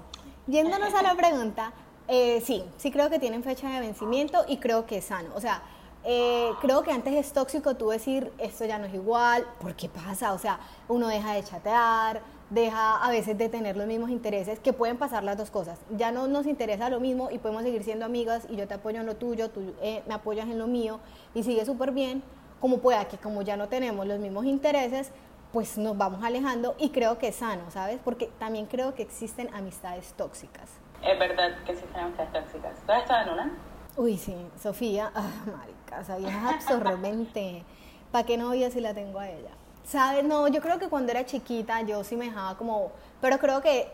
yéndonos 0.47 0.93
a 0.93 1.01
la 1.01 1.15
pregunta, 1.15 1.71
eh, 2.09 2.41
sí, 2.41 2.65
sí 2.75 2.91
creo 2.91 3.09
que 3.09 3.19
tienen 3.19 3.41
fecha 3.41 3.69
de 3.69 3.79
vencimiento 3.79 4.43
y 4.49 4.57
creo 4.57 4.85
que 4.85 4.97
es 4.97 5.05
sano. 5.05 5.29
O 5.33 5.39
sea, 5.39 5.63
eh, 6.07 6.51
creo 6.61 6.83
que 6.83 6.91
antes 6.91 7.13
es 7.15 7.33
tóxico 7.33 7.75
tú 7.75 7.89
decir 7.89 8.31
esto 8.37 8.63
ya 8.65 8.77
no 8.77 8.85
es 8.85 8.93
igual, 8.93 9.45
porque 9.59 9.89
pasa, 9.89 10.33
o 10.33 10.37
sea, 10.37 10.59
uno 10.87 11.07
deja 11.07 11.33
de 11.33 11.43
chatear, 11.43 12.21
deja 12.51 13.03
a 13.03 13.09
veces 13.09 13.35
de 13.37 13.49
tener 13.49 13.75
los 13.75 13.87
mismos 13.87 14.11
intereses, 14.11 14.59
que 14.59 14.71
pueden 14.71 14.97
pasar 14.97 15.23
las 15.23 15.35
dos 15.35 15.49
cosas. 15.49 15.79
Ya 15.97 16.11
no 16.11 16.27
nos 16.27 16.45
interesa 16.45 16.89
lo 16.89 16.99
mismo 16.99 17.31
y 17.31 17.39
podemos 17.39 17.63
seguir 17.63 17.83
siendo 17.83 18.05
amigas 18.05 18.45
y 18.49 18.55
yo 18.55 18.67
te 18.67 18.75
apoyo 18.75 18.99
en 18.99 19.07
lo 19.07 19.15
tuyo, 19.15 19.49
tú 19.49 19.73
eh, 19.81 20.03
me 20.07 20.13
apoyas 20.13 20.47
en 20.47 20.59
lo 20.59 20.67
mío 20.67 20.99
y 21.33 21.41
sigue 21.41 21.65
súper 21.65 21.91
bien, 21.91 22.21
como 22.59 22.77
pueda 22.77 23.05
que 23.05 23.17
como 23.17 23.41
ya 23.41 23.57
no 23.57 23.67
tenemos 23.67 24.05
los 24.05 24.19
mismos 24.19 24.45
intereses, 24.45 25.11
pues 25.51 25.77
nos 25.77 25.97
vamos 25.97 26.23
alejando 26.23 26.75
y 26.77 26.89
creo 26.89 27.17
que 27.17 27.29
es 27.29 27.37
sano, 27.37 27.63
¿sabes? 27.71 27.99
Porque 28.03 28.29
también 28.37 28.67
creo 28.67 28.93
que 28.93 29.01
existen 29.01 29.51
amistades 29.55 30.13
tóxicas. 30.13 30.69
Es 31.01 31.17
verdad 31.17 31.55
que 31.65 31.71
existen 31.71 31.99
amistades 31.99 32.31
tóxicas. 32.31 32.77
¿Tú 32.85 32.91
has 32.91 33.01
estado 33.01 33.23
en 33.23 33.33
una? 33.33 33.74
Uy, 33.97 34.17
sí, 34.17 34.35
Sofía, 34.61 35.11
ah, 35.15 35.29
marica, 35.45 36.01
esa 36.01 36.17
vieja 36.17 36.49
absorbente. 36.49 37.63
¿Para 38.11 38.25
qué 38.25 38.37
novia 38.37 38.69
si 38.69 38.81
la 38.81 38.93
tengo 38.93 39.19
a 39.19 39.29
ella? 39.29 39.51
¿Sabes? 39.85 40.23
No, 40.23 40.47
yo 40.47 40.61
creo 40.61 40.79
que 40.79 40.89
cuando 40.89 41.11
era 41.11 41.25
chiquita 41.25 41.81
yo 41.81 42.03
sí 42.03 42.15
me 42.15 42.25
dejaba 42.25 42.57
como, 42.57 42.91
pero 43.21 43.37
creo 43.37 43.61
que 43.61 43.87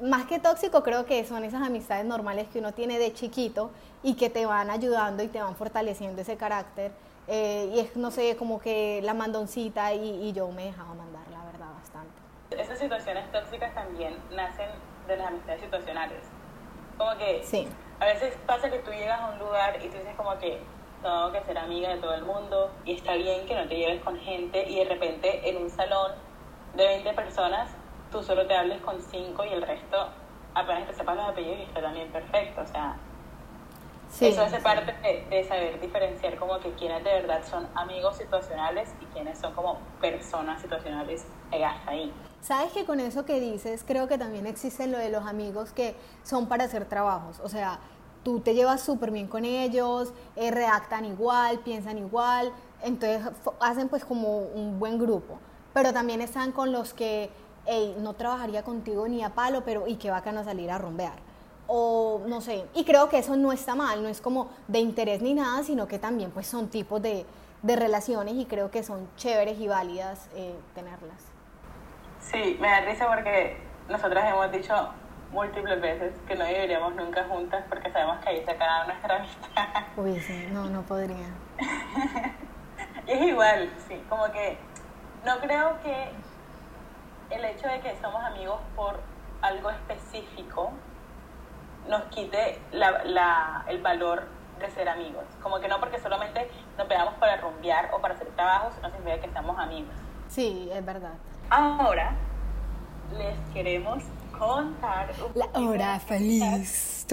más 0.00 0.26
que 0.26 0.38
tóxico, 0.38 0.82
creo 0.82 1.06
que 1.06 1.24
son 1.24 1.44
esas 1.44 1.62
amistades 1.62 2.04
normales 2.04 2.48
que 2.48 2.58
uno 2.58 2.72
tiene 2.72 2.98
de 2.98 3.12
chiquito 3.12 3.70
y 4.02 4.14
que 4.14 4.30
te 4.30 4.46
van 4.46 4.70
ayudando 4.70 5.22
y 5.22 5.28
te 5.28 5.40
van 5.40 5.54
fortaleciendo 5.56 6.22
ese 6.22 6.36
carácter. 6.36 6.92
Eh, 7.28 7.70
y 7.74 7.80
es, 7.80 7.96
no 7.96 8.10
sé, 8.10 8.36
como 8.36 8.60
que 8.60 9.00
la 9.02 9.14
mandoncita 9.14 9.92
y, 9.94 10.28
y 10.28 10.32
yo 10.32 10.50
me 10.50 10.64
dejaba 10.64 10.94
mandar, 10.94 11.22
la 11.30 11.44
verdad, 11.44 11.66
bastante. 11.74 12.12
Esas 12.50 12.78
situaciones 12.78 13.30
tóxicas 13.30 13.74
también 13.74 14.16
nacen 14.34 14.70
de 15.06 15.16
las 15.16 15.28
amistades 15.28 15.60
situacionales. 15.62 16.18
Como 16.98 17.16
que 17.18 17.42
sí. 17.44 17.68
A 18.02 18.04
veces 18.04 18.36
pasa 18.46 18.68
que 18.68 18.80
tú 18.80 18.90
llegas 18.90 19.20
a 19.20 19.30
un 19.30 19.38
lugar 19.38 19.76
y 19.76 19.88
tú 19.88 19.96
dices 19.96 20.16
como 20.16 20.36
que 20.38 20.58
tengo 21.02 21.30
que 21.30 21.40
ser 21.42 21.56
amiga 21.56 21.90
de 21.90 22.00
todo 22.00 22.14
el 22.14 22.24
mundo 22.24 22.72
y 22.84 22.96
está 22.96 23.14
bien 23.14 23.46
que 23.46 23.54
no 23.54 23.68
te 23.68 23.76
lleves 23.76 24.02
con 24.02 24.18
gente 24.18 24.68
y 24.68 24.76
de 24.76 24.84
repente 24.86 25.48
en 25.48 25.62
un 25.62 25.70
salón 25.70 26.10
de 26.74 26.84
20 26.84 27.12
personas 27.12 27.70
tú 28.10 28.20
solo 28.24 28.44
te 28.48 28.56
hables 28.56 28.80
con 28.80 29.00
5 29.00 29.44
y 29.44 29.52
el 29.52 29.62
resto 29.62 30.08
apenas 30.52 30.88
te 30.88 30.94
sepas 30.94 31.16
los 31.16 31.28
apellidos 31.28 31.60
y 31.60 31.62
está 31.62 31.80
también 31.80 32.10
perfecto. 32.10 32.62
O 32.62 32.66
sea, 32.66 32.96
eso 34.20 34.42
hace 34.42 34.58
parte 34.58 34.92
de, 35.30 35.44
saber 35.44 35.80
diferenciar 35.80 36.36
como 36.38 36.58
que 36.58 36.72
quienes 36.72 37.04
de 37.04 37.10
verdad 37.10 37.44
son 37.44 37.68
amigos 37.76 38.16
situacionales 38.16 38.92
y 39.00 39.04
quienes 39.06 39.38
son 39.38 39.54
como 39.54 39.78
personas 40.00 40.60
situacionales 40.60 41.24
hasta 41.52 41.90
ahí. 41.90 42.12
Sabes 42.42 42.72
que 42.72 42.84
con 42.84 42.98
eso 42.98 43.24
que 43.24 43.38
dices, 43.38 43.84
creo 43.86 44.08
que 44.08 44.18
también 44.18 44.48
existe 44.48 44.88
lo 44.88 44.98
de 44.98 45.10
los 45.10 45.24
amigos 45.26 45.72
que 45.72 45.94
son 46.24 46.48
para 46.48 46.64
hacer 46.64 46.86
trabajos. 46.86 47.38
O 47.44 47.48
sea, 47.48 47.78
tú 48.24 48.40
te 48.40 48.54
llevas 48.54 48.80
súper 48.80 49.12
bien 49.12 49.28
con 49.28 49.44
ellos, 49.44 50.12
eh, 50.34 50.50
redactan 50.50 51.04
igual, 51.04 51.60
piensan 51.60 51.98
igual, 51.98 52.52
entonces 52.82 53.22
hacen 53.60 53.88
pues 53.88 54.04
como 54.04 54.38
un 54.38 54.80
buen 54.80 54.98
grupo. 54.98 55.38
Pero 55.72 55.92
también 55.92 56.20
están 56.20 56.50
con 56.50 56.72
los 56.72 56.92
que 56.92 57.30
hey, 57.66 57.94
no 58.00 58.14
trabajaría 58.14 58.64
contigo 58.64 59.06
ni 59.06 59.22
a 59.22 59.30
palo, 59.30 59.62
pero 59.64 59.86
y 59.86 59.94
qué 59.94 60.10
bacano 60.10 60.42
salir 60.42 60.68
a 60.72 60.78
rompear. 60.78 61.14
O 61.68 62.22
no 62.26 62.40
sé, 62.40 62.64
y 62.74 62.82
creo 62.82 63.08
que 63.08 63.18
eso 63.18 63.36
no 63.36 63.52
está 63.52 63.76
mal, 63.76 64.02
no 64.02 64.08
es 64.08 64.20
como 64.20 64.48
de 64.66 64.80
interés 64.80 65.22
ni 65.22 65.32
nada, 65.32 65.62
sino 65.62 65.86
que 65.86 66.00
también 66.00 66.32
pues 66.32 66.48
son 66.48 66.66
tipos 66.68 67.00
de, 67.00 67.24
de 67.62 67.76
relaciones 67.76 68.34
y 68.34 68.46
creo 68.46 68.72
que 68.72 68.82
son 68.82 69.08
chéveres 69.16 69.60
y 69.60 69.68
válidas 69.68 70.28
eh, 70.34 70.56
tenerlas. 70.74 71.31
Sí, 72.22 72.56
me 72.60 72.68
da 72.68 72.80
risa 72.80 73.06
porque 73.08 73.58
nosotras 73.88 74.24
hemos 74.24 74.50
dicho 74.52 74.74
múltiples 75.32 75.80
veces 75.80 76.12
que 76.26 76.34
no 76.34 76.46
viviríamos 76.46 76.94
nunca 76.94 77.24
juntas 77.24 77.64
porque 77.68 77.90
sabemos 77.90 78.18
que 78.20 78.28
ahí 78.28 78.44
se 78.44 78.50
acaba 78.50 78.84
nuestra 78.84 79.16
amistad. 79.16 79.66
Uy, 79.96 80.18
sí, 80.20 80.48
no, 80.52 80.66
no 80.66 80.82
podría. 80.82 81.28
y 83.06 83.10
es 83.10 83.22
igual, 83.22 83.70
sí, 83.88 84.02
como 84.08 84.30
que 84.30 84.56
no 85.24 85.38
creo 85.40 85.80
que 85.82 86.10
el 87.30 87.44
hecho 87.44 87.66
de 87.68 87.80
que 87.80 87.96
somos 88.00 88.22
amigos 88.24 88.60
por 88.76 89.00
algo 89.40 89.70
específico 89.70 90.70
nos 91.88 92.02
quite 92.04 92.60
la, 92.70 93.02
la, 93.04 93.64
el 93.68 93.82
valor 93.82 94.24
de 94.60 94.70
ser 94.70 94.88
amigos. 94.88 95.24
Como 95.42 95.58
que 95.60 95.68
no 95.68 95.80
porque 95.80 95.98
solamente 95.98 96.48
nos 96.78 96.86
veamos 96.86 97.14
para 97.14 97.36
rumbear 97.38 97.90
o 97.92 98.00
para 98.00 98.14
hacer 98.14 98.28
trabajos, 98.28 98.74
no 98.80 98.90
significa 98.90 99.20
que 99.20 99.32
seamos 99.32 99.58
amigos. 99.58 99.94
Sí, 100.28 100.70
es 100.72 100.84
verdad. 100.84 101.14
Ahora 101.54 102.14
les 103.14 103.36
queremos 103.52 104.02
contar 104.38 105.10
La 105.34 105.60
hora 105.60 106.00
feliz. 106.00 107.04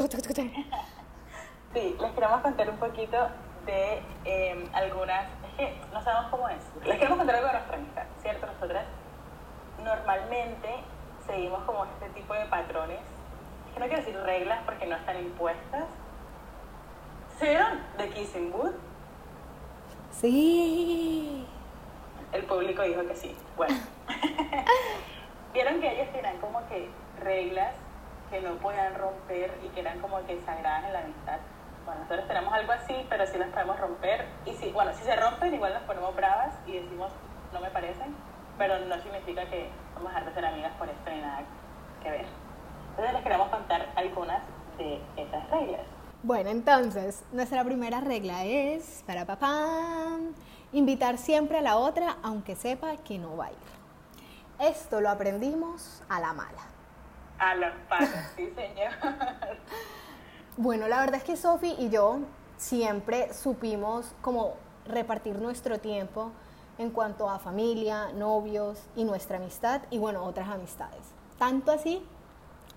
sí, 1.74 1.98
les 2.00 2.12
queremos 2.14 2.40
contar 2.40 2.70
un 2.70 2.78
poquito 2.78 3.18
de 3.66 4.02
eh, 4.24 4.70
algunas, 4.72 5.26
es 5.44 5.56
que 5.58 5.82
no 5.92 6.02
sabemos 6.02 6.32
cómo 6.32 6.48
es. 6.48 6.64
Les 6.86 6.98
queremos 6.98 7.18
contar 7.18 7.36
algo 7.36 7.48
de 7.48 7.54
nuestra 7.54 7.76
amistad, 7.76 8.04
¿cierto? 8.22 8.48
Nosotras 8.48 8.86
normalmente 9.84 10.70
seguimos 11.28 11.62
como 11.66 11.84
este 11.84 12.08
tipo 12.18 12.34
de 12.34 12.46
patrones, 12.46 13.00
es 13.68 13.74
que 13.74 13.80
no 13.82 13.88
quiero 13.88 14.06
decir 14.06 14.22
reglas 14.22 14.60
porque 14.64 14.86
no 14.86 14.96
están 14.96 15.20
impuestas. 15.20 15.84
¿Se 17.38 17.50
vieron 17.50 17.82
The 17.98 18.10
Kissing 18.12 18.54
Booth? 18.54 18.76
Sí. 20.12 21.46
El 22.32 22.44
público 22.44 22.84
dijo 22.84 23.06
que 23.08 23.16
sí. 23.16 23.36
Bueno. 23.58 23.76
Vieron 25.54 25.82
que 25.82 25.92
ellos 25.92 26.14
tenían 26.14 26.38
como 26.38 26.66
que 26.68 26.90
reglas 27.22 27.74
que 28.30 28.42
no 28.42 28.56
podían 28.58 28.94
romper 28.96 29.58
y 29.64 29.70
que 29.70 29.80
eran 29.80 30.00
como 30.00 30.24
que 30.26 30.40
sagradas 30.42 30.86
en 30.86 30.94
la 30.94 31.00
amistad. 31.00 31.40
Bueno, 31.86 32.02
nosotros 32.02 32.28
tenemos 32.28 32.54
algo 32.54 32.72
así, 32.72 33.06
pero 33.10 33.26
sí 33.26 33.38
las 33.38 33.50
podemos 33.50 33.80
romper. 33.80 34.26
Y 34.46 34.54
si, 34.54 34.72
bueno, 34.72 34.94
si 34.94 35.04
se 35.04 35.16
rompen, 35.16 35.54
igual 35.54 35.74
nos 35.74 35.84
ponemos 35.84 36.16
bravas 36.16 36.54
y 36.68 36.74
decimos, 36.74 37.12
no 37.52 37.60
me 37.62 37.72
parecen, 37.72 38.16
pero 38.58 38.78
no 38.80 39.02
significa 39.02 39.50
que 39.50 39.70
vamos 39.96 40.12
a 40.12 40.16
dejar 40.20 40.26
de 40.30 40.34
ser 40.36 40.46
amigas 40.46 40.74
por 40.78 40.88
esto 40.88 41.10
ni 41.10 41.22
nada 41.22 41.42
que 42.04 42.12
ver. 42.12 42.26
Entonces 42.92 43.14
les 43.14 43.24
queremos 43.24 43.50
contar 43.50 43.90
algunas 43.96 44.44
de 44.78 45.02
esas 45.18 45.50
reglas. 45.50 45.82
Bueno, 46.22 46.50
entonces, 46.50 47.24
nuestra 47.32 47.64
primera 47.64 48.02
regla 48.02 48.44
es, 48.44 49.04
para 49.08 49.26
papá, 49.26 50.18
invitar 50.74 51.18
siempre 51.18 51.60
a 51.60 51.62
la 51.62 51.78
otra, 51.78 52.18
aunque 52.24 52.56
sepa 52.56 52.98
que 52.98 53.18
no 53.18 53.38
va 53.38 53.46
a 53.46 53.52
ir. 53.52 53.58
Esto 54.60 55.02
lo 55.02 55.10
aprendimos 55.10 56.04
a 56.10 56.20
la 56.20 56.34
mala. 56.34 56.62
A 57.38 57.56
las 57.56 57.74
patas, 57.88 58.34
sí, 58.36 58.52
señor. 58.56 58.92
Bueno, 60.62 60.90
la 60.90 61.00
verdad 61.00 61.16
es 61.16 61.24
que 61.24 61.38
Sofi 61.38 61.74
y 61.80 61.90
yo 61.90 62.20
siempre 62.58 63.34
supimos 63.34 64.14
como 64.22 64.56
repartir 64.86 65.40
nuestro 65.40 65.80
tiempo 65.80 66.34
en 66.78 66.90
cuanto 66.90 67.30
a 67.30 67.40
familia, 67.40 68.12
novios 68.14 68.80
y 68.98 69.06
nuestra 69.06 69.38
amistad 69.38 69.84
y 69.90 70.00
bueno, 70.00 70.26
otras 70.26 70.50
amistades. 70.50 71.00
Tanto 71.38 71.72
así 71.72 72.04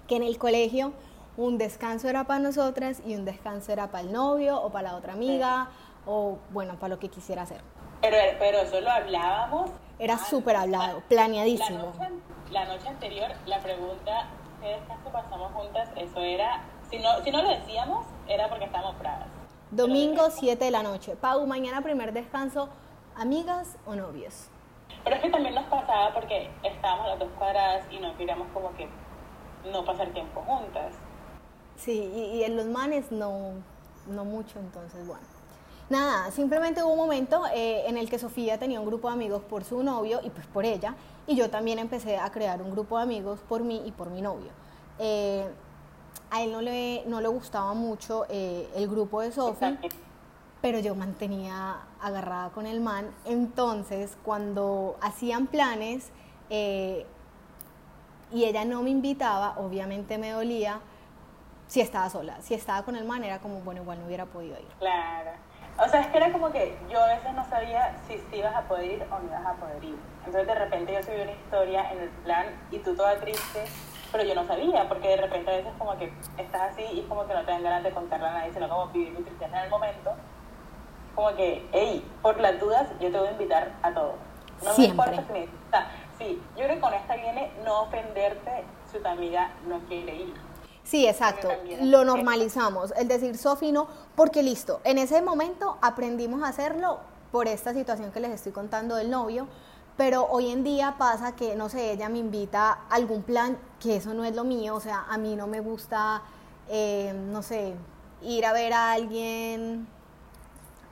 que 0.07 0.15
en 0.15 0.23
el 0.23 0.39
colegio 0.39 0.93
un 1.37 1.59
descanso 1.59 2.09
era 2.09 2.23
para 2.23 2.39
nosotras 2.39 3.03
y 3.05 3.17
un 3.17 3.25
descanso 3.25 3.73
era 3.73 3.89
para 3.89 4.05
el 4.05 4.13
novio 4.13 4.63
o 4.63 4.71
para 4.71 4.93
la 4.93 4.97
otra 4.97 5.15
amiga 5.15 5.69
o 6.07 6.39
bueno, 6.53 6.77
para 6.77 6.95
lo 6.95 7.01
que 7.01 7.09
quisiera 7.09 7.43
hacer. 7.43 7.63
Pero, 8.03 8.17
pero 8.39 8.59
eso 8.59 8.81
lo 8.81 8.91
hablábamos. 8.91 9.71
Era 9.99 10.19
súper 10.19 10.57
hablado, 10.57 10.99
La 10.99 11.07
planeadísimo. 11.09 11.79
noche, 11.79 12.09
la 12.51 12.65
noche 12.67 12.89
anterior, 12.89 13.31
la 13.47 13.59
pregunta, 13.61 14.27
¿qué 14.61 14.69
descanso 14.71 15.11
pasamos 15.11 15.53
juntas? 15.53 15.89
Eso 15.97 16.21
era, 16.21 16.61
si 16.91 16.99
no, 16.99 17.23
si 17.23 17.31
no 17.31 17.43
lo 17.43 17.49
decíamos, 17.49 18.05
era 18.29 18.49
porque 18.49 18.65
estábamos 18.65 18.99
bravas. 18.99 19.29
Domingo 19.71 20.29
7 20.31 20.63
de 20.65 20.71
la 20.71 20.83
noche. 20.83 21.17
Pau, 21.17 21.47
mañana 21.47 21.81
primer 21.81 22.13
descanso, 22.13 22.69
amigas 23.17 23.77
o 23.87 23.95
novios. 23.95 24.49
Pero 25.05 25.17
es 25.17 25.23
que 25.23 25.31
también 25.31 25.55
nos 25.55 25.65
pasaba 25.65 26.13
porque 26.13 26.51
estábamos 26.63 27.07
las 27.09 27.19
dos 27.21 27.31
cuadradas 27.39 27.85
y 27.91 27.99
no 27.99 28.15
queríamos 28.17 28.49
como 28.53 28.73
que 28.77 28.89
no 29.71 29.85
pasar 29.85 30.09
tiempo 30.09 30.43
juntas. 30.43 30.95
Sí, 31.77 32.11
y, 32.15 32.39
y 32.39 32.45
en 32.45 32.57
los 32.57 32.67
manes 32.67 33.11
no, 33.13 33.53
no 34.09 34.25
mucho, 34.25 34.59
entonces 34.59 35.07
bueno. 35.07 35.23
Nada, 35.93 36.31
simplemente 36.31 36.83
hubo 36.83 36.93
un 36.93 36.99
momento 36.99 37.43
eh, 37.53 37.87
en 37.87 37.99
el 37.99 38.09
que 38.09 38.19
Sofía 38.19 38.57
tenía 38.59 38.81
un 38.81 38.87
grupo 38.87 39.09
de 39.09 39.13
amigos 39.13 39.43
por 39.43 39.63
su 39.63 39.83
novio 39.83 40.21
y 40.25 40.31
pues 40.31 40.47
por 40.47 40.65
ella, 40.65 40.95
y 41.27 41.37
yo 41.37 41.51
también 41.51 41.79
empecé 41.79 42.17
a 42.17 42.33
crear 42.33 42.63
un 42.63 42.71
grupo 42.71 42.97
de 42.97 43.03
amigos 43.03 43.41
por 43.47 43.63
mí 43.63 43.83
y 43.85 43.93
por 43.93 44.09
mi 44.09 44.23
novio. 44.23 44.53
Eh, 44.99 45.47
a 46.31 46.43
él 46.43 46.51
no 46.51 46.63
le, 46.63 47.03
no 47.05 47.21
le 47.21 47.29
gustaba 47.29 47.75
mucho 47.75 48.25
eh, 48.31 48.71
el 48.75 48.89
grupo 48.89 49.21
de 49.21 49.33
Sofía, 49.33 49.79
pero 50.63 50.79
yo 50.79 50.95
mantenía 50.95 51.81
agarrada 52.01 52.49
con 52.53 52.67
el 52.67 52.81
man. 52.81 53.15
Entonces, 53.27 54.17
cuando 54.25 54.97
hacían 55.03 55.47
planes 55.47 56.11
eh, 56.49 57.05
y 58.33 58.47
ella 58.47 58.65
no 58.65 58.83
me 58.83 58.89
invitaba, 58.89 59.59
obviamente 59.59 60.17
me 60.17 60.31
dolía 60.31 60.81
si 61.67 61.83
estaba 61.83 62.09
sola. 62.09 62.41
Si 62.41 62.55
estaba 62.55 62.83
con 62.83 62.97
el 62.97 63.05
man, 63.05 63.25
era 63.25 63.41
como, 63.41 63.61
bueno, 63.61 63.83
igual 63.83 64.01
no 64.01 64.07
hubiera 64.07 64.25
podido 64.25 64.59
ir. 64.59 64.69
Claro. 64.79 65.52
O 65.79 65.89
sea, 65.89 66.01
es 66.01 66.07
que 66.09 66.19
era 66.19 66.31
como 66.33 66.53
que 66.53 66.77
yo 66.91 67.03
a 67.03 67.09
veces 67.09 67.33
no 67.35 67.45
sabía 67.49 67.97
si 68.07 68.19
sí 68.19 68.37
ibas 68.37 68.55
a 68.55 68.63
poder 68.63 68.85
ir 68.85 69.07
o 69.11 69.19
no 69.19 69.27
ibas 69.27 69.47
a 69.47 69.55
poder 69.55 69.83
ir. 69.83 69.97
Entonces 70.19 70.47
de 70.47 70.55
repente 70.55 70.93
yo 70.93 71.03
subí 71.03 71.21
una 71.21 71.33
historia 71.33 71.91
en 71.93 72.01
el 72.01 72.09
plan 72.09 72.47
y 72.71 72.79
tú 72.79 72.95
toda 72.95 73.17
triste, 73.17 73.65
pero 74.13 74.25
yo 74.25 74.35
no 74.35 74.47
sabía, 74.47 74.89
porque 74.89 75.09
de 75.09 75.17
repente 75.17 75.51
a 75.51 75.57
veces 75.57 75.73
como 75.79 75.97
que 75.97 76.13
estás 76.37 76.73
así 76.73 76.83
y 76.93 77.01
es 77.01 77.07
como 77.07 77.27
que 77.27 77.35
no 77.35 77.45
te 77.45 77.53
dan 77.53 77.63
ganas 77.63 77.83
de 77.83 77.91
contarle 77.91 78.29
a 78.29 78.33
nadie, 78.33 78.53
sino 78.53 78.69
como 78.69 78.89
vivir 78.89 79.13
mi 79.13 79.25
tristeza 79.25 79.59
en 79.59 79.65
el 79.65 79.71
momento. 79.71 80.13
Como 81.15 81.35
que, 81.35 81.67
hey, 81.73 82.07
por 82.21 82.39
las 82.39 82.61
dudas 82.61 82.89
yo 83.01 83.11
te 83.11 83.19
voy 83.19 83.29
a 83.29 83.33
invitar 83.33 83.73
a 83.83 83.93
todos. 83.93 84.15
No 84.63 84.73
Siempre. 84.75 85.11
me 85.11 85.17
importa 85.17 85.27
si 85.27 85.33
me... 85.33 85.49
Sí, 86.19 86.43
yo 86.57 86.65
creo 86.65 86.77
que 86.77 86.81
con 86.81 86.95
esta 86.95 87.17
viene 87.17 87.51
no 87.65 87.83
ofenderte 87.83 88.65
si 88.91 88.99
tu 88.99 89.09
amiga 89.09 89.51
no 89.67 89.81
quiere 89.89 90.15
ir. 90.15 90.52
Sí, 90.85 91.07
exacto. 91.07 91.49
Lo 91.81 92.05
normalizamos. 92.05 92.93
El 92.97 93.09
decir 93.09 93.39
Sofi 93.39 93.73
no, 93.73 93.87
porque 94.17 94.43
listo, 94.43 94.81
en 94.85 94.99
ese 94.99 95.23
momento 95.23 95.79
aprendimos 95.81 96.43
a 96.43 96.49
hacerlo 96.49 96.99
por 97.31 97.49
esta 97.49 97.73
situación 97.73 98.11
que 98.13 98.21
les 98.21 98.33
estoy 98.33 98.53
contando 98.53 98.97
del 98.97 99.11
novio, 99.11 99.47
pero 99.97 100.27
hoy 100.27 100.51
en 100.51 100.65
día 100.65 100.97
pasa 100.99 101.37
que, 101.37 101.55
no 101.55 101.69
sé, 101.69 101.93
ella 101.93 102.09
me 102.09 102.19
invita 102.19 102.73
a 102.73 102.95
algún 102.95 103.23
plan 103.23 103.59
que 103.81 103.97
eso 103.97 104.13
no 104.13 104.25
es 104.25 104.35
lo 104.35 104.45
mío, 104.45 104.75
o 104.75 104.81
sea, 104.81 105.07
a 105.09 105.19
mí 105.19 105.37
no 105.37 105.47
me 105.47 105.61
gusta, 105.61 106.23
eh, 106.69 107.13
no 107.15 107.43
sé, 107.43 107.75
ir 108.23 108.45
a 108.45 108.53
ver 108.53 108.73
a 108.73 108.93
alguien 108.93 109.87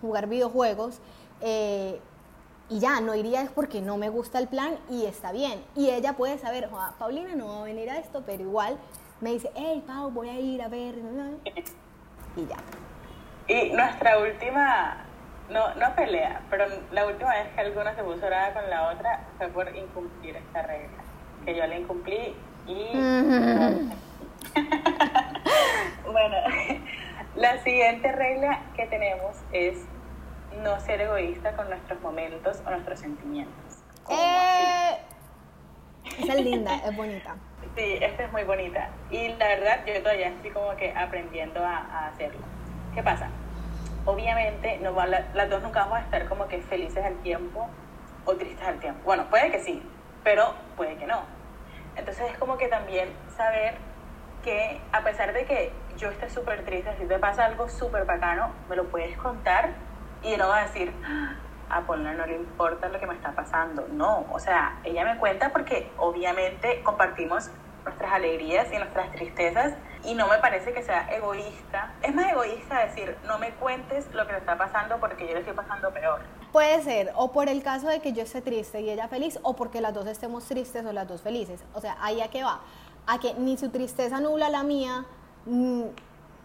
jugar 0.00 0.26
videojuegos. 0.28 0.98
eh, 1.42 2.00
y 2.72 2.78
ya, 2.78 3.00
no 3.00 3.16
iría 3.16 3.42
es 3.42 3.50
porque 3.50 3.80
no 3.80 3.96
me 3.96 4.10
gusta 4.10 4.38
el 4.38 4.46
plan 4.46 4.78
y 4.88 5.04
está 5.04 5.32
bien. 5.32 5.60
Y 5.74 5.90
ella 5.90 6.16
puede 6.16 6.38
saber, 6.38 6.70
"Joa, 6.70 6.94
Paulina 7.00 7.34
no 7.34 7.48
va 7.48 7.60
a 7.62 7.64
venir 7.64 7.90
a 7.90 7.98
esto, 7.98 8.22
pero 8.24 8.44
igual 8.44 8.78
me 9.20 9.32
dice, 9.32 9.50
hey, 9.54 9.82
Pau, 9.86 10.10
voy 10.10 10.28
a 10.28 10.38
ir 10.38 10.62
a 10.62 10.68
ver. 10.68 10.94
Y 12.36 12.46
ya. 12.46 12.56
Y 13.48 13.70
nuestra 13.72 14.18
última, 14.18 15.04
no, 15.50 15.74
no 15.74 15.94
pelea, 15.94 16.42
pero 16.48 16.66
la 16.92 17.06
última 17.06 17.30
vez 17.30 17.48
que 17.54 17.60
alguna 17.60 17.94
se 17.94 18.02
puso 18.02 18.26
brava 18.26 18.54
con 18.54 18.70
la 18.70 18.90
otra 18.90 19.24
fue 19.38 19.48
por 19.48 19.74
incumplir 19.76 20.36
esta 20.36 20.62
regla. 20.62 21.02
Que 21.44 21.54
yo 21.54 21.66
la 21.66 21.78
incumplí 21.78 22.34
y... 22.66 22.86
bueno, 26.10 26.36
la 27.36 27.58
siguiente 27.62 28.12
regla 28.12 28.60
que 28.74 28.86
tenemos 28.86 29.36
es 29.52 29.78
no 30.62 30.80
ser 30.80 31.00
egoísta 31.02 31.54
con 31.56 31.68
nuestros 31.68 32.00
momentos 32.00 32.62
o 32.66 32.70
nuestros 32.70 33.00
sentimientos. 33.00 33.78
¿Cómo 34.04 34.18
así? 34.18 34.64
Eh, 34.64 34.98
esa 36.22 36.34
es 36.34 36.44
linda, 36.44 36.76
es 36.76 36.96
bonita. 36.96 37.36
Sí, 37.76 37.98
esta 38.02 38.24
es 38.24 38.32
muy 38.32 38.44
bonita. 38.44 38.90
Y 39.10 39.28
la 39.36 39.48
verdad, 39.48 39.84
yo 39.86 40.02
todavía 40.02 40.28
estoy 40.28 40.50
como 40.50 40.76
que 40.76 40.92
aprendiendo 40.96 41.64
a, 41.64 42.08
hacerlo. 42.08 42.46
¿Qué 42.92 43.02
pasa? 43.02 43.30
Obviamente, 44.04 44.78
no 44.80 44.94
va- 44.94 45.06
la- 45.06 45.30
las 45.34 45.48
dos 45.48 45.62
nunca 45.62 45.80
vamos 45.80 45.98
a 45.98 46.02
estar 46.02 46.26
como 46.28 46.48
que 46.48 46.60
felices 46.62 47.04
al 47.04 47.22
tiempo 47.22 47.70
o 48.24 48.36
tristes 48.36 48.66
al 48.66 48.80
tiempo. 48.80 49.02
Bueno, 49.04 49.30
puede 49.30 49.50
que 49.50 49.60
sí, 49.60 49.96
pero 50.24 50.54
puede 50.76 50.96
que 50.98 51.06
no. 51.06 51.24
Entonces 51.96 52.30
es 52.30 52.38
como 52.38 52.58
que 52.58 52.68
también 52.68 53.16
saber 53.28 53.78
que 54.42 54.88
a 54.92 55.04
pesar 55.04 55.32
de 55.32 55.44
que 55.44 55.86
yo 55.96 56.10
esté 56.10 56.28
súper 56.30 56.64
triste, 56.64 56.96
si 56.98 57.06
te 57.06 57.18
pasa 57.18 57.44
algo 57.44 57.68
súper 57.68 58.04
bacano, 58.04 58.54
me 58.68 58.76
lo 58.76 58.90
puedes 58.90 59.16
contar 59.18 59.74
y 60.22 60.36
no 60.36 60.48
vas 60.48 60.60
a 60.64 60.66
decir, 60.72 61.00
"Ah, 61.04 61.36
a 61.70 61.82
Paulina 61.82 62.14
no 62.14 62.26
le 62.26 62.36
importa 62.36 62.88
lo 62.88 62.98
que 62.98 63.06
me 63.06 63.14
está 63.14 63.32
pasando. 63.32 63.86
No, 63.92 64.26
o 64.30 64.38
sea, 64.38 64.78
ella 64.84 65.04
me 65.04 65.18
cuenta 65.18 65.50
porque 65.50 65.90
obviamente 65.98 66.82
compartimos 66.82 67.50
nuestras 67.84 68.12
alegrías 68.12 68.68
y 68.72 68.76
nuestras 68.76 69.10
tristezas 69.12 69.72
y 70.04 70.14
no 70.14 70.28
me 70.28 70.38
parece 70.38 70.72
que 70.72 70.82
sea 70.82 71.08
egoísta. 71.14 71.92
Es 72.02 72.14
más 72.14 72.30
egoísta 72.30 72.84
decir, 72.86 73.16
no 73.26 73.38
me 73.38 73.52
cuentes 73.52 74.12
lo 74.12 74.26
que 74.26 74.32
te 74.32 74.38
está 74.38 74.56
pasando 74.56 74.98
porque 74.98 75.26
yo 75.26 75.34
le 75.34 75.40
estoy 75.40 75.54
pasando 75.54 75.90
peor. 75.90 76.20
Puede 76.52 76.82
ser, 76.82 77.12
o 77.14 77.32
por 77.32 77.48
el 77.48 77.62
caso 77.62 77.88
de 77.88 78.00
que 78.00 78.12
yo 78.12 78.22
esté 78.22 78.42
triste 78.42 78.80
y 78.80 78.90
ella 78.90 79.08
feliz, 79.08 79.38
o 79.42 79.54
porque 79.54 79.80
las 79.80 79.94
dos 79.94 80.06
estemos 80.06 80.44
tristes 80.44 80.84
o 80.84 80.92
las 80.92 81.06
dos 81.06 81.22
felices. 81.22 81.64
O 81.74 81.80
sea, 81.80 81.96
ahí 82.00 82.20
a 82.20 82.28
qué 82.28 82.42
va. 82.42 82.60
A 83.06 83.18
que 83.18 83.34
ni 83.34 83.56
su 83.56 83.70
tristeza 83.70 84.20
nula 84.20 84.50
la 84.50 84.62
mía, 84.62 85.04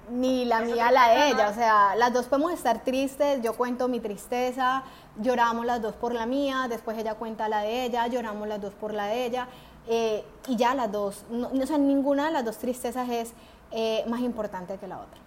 ni 0.09 0.45
la 0.45 0.61
mía 0.61 0.91
la 0.91 1.09
de 1.09 1.29
ella. 1.29 1.49
O 1.49 1.53
sea, 1.53 1.95
las 1.95 2.13
dos 2.13 2.25
podemos 2.25 2.51
estar 2.51 2.83
tristes, 2.83 3.41
yo 3.41 3.53
cuento 3.53 3.87
mi 3.87 3.99
tristeza, 3.99 4.83
lloramos 5.17 5.65
las 5.65 5.81
dos 5.81 5.95
por 5.95 6.13
la 6.13 6.25
mía, 6.25 6.67
después 6.69 6.97
ella 6.97 7.15
cuenta 7.15 7.49
la 7.49 7.61
de 7.61 7.85
ella, 7.85 8.07
lloramos 8.07 8.47
las 8.47 8.61
dos 8.61 8.73
por 8.73 8.93
la 8.93 9.07
de 9.07 9.25
ella. 9.25 9.47
Eh, 9.87 10.25
y 10.47 10.55
ya 10.55 10.73
las 10.73 10.91
dos, 10.91 11.25
no, 11.29 11.49
o 11.49 11.65
sea, 11.65 11.77
ninguna 11.77 12.25
de 12.25 12.31
las 12.31 12.45
dos 12.45 12.57
tristezas 12.57 13.07
es 13.09 13.33
eh, 13.71 14.03
más 14.07 14.21
importante 14.21 14.77
que 14.77 14.87
la 14.87 14.99
otra. 14.99 15.19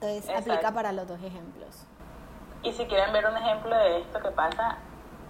Entonces, 0.00 0.30
aplica 0.30 0.72
para 0.72 0.92
los 0.92 1.06
dos 1.08 1.18
ejemplos. 1.22 1.86
Y 2.62 2.72
si 2.72 2.84
quieren 2.86 3.12
ver 3.12 3.26
un 3.26 3.36
ejemplo 3.36 3.76
de 3.76 4.00
esto 4.00 4.20
que 4.20 4.30
pasa, 4.30 4.78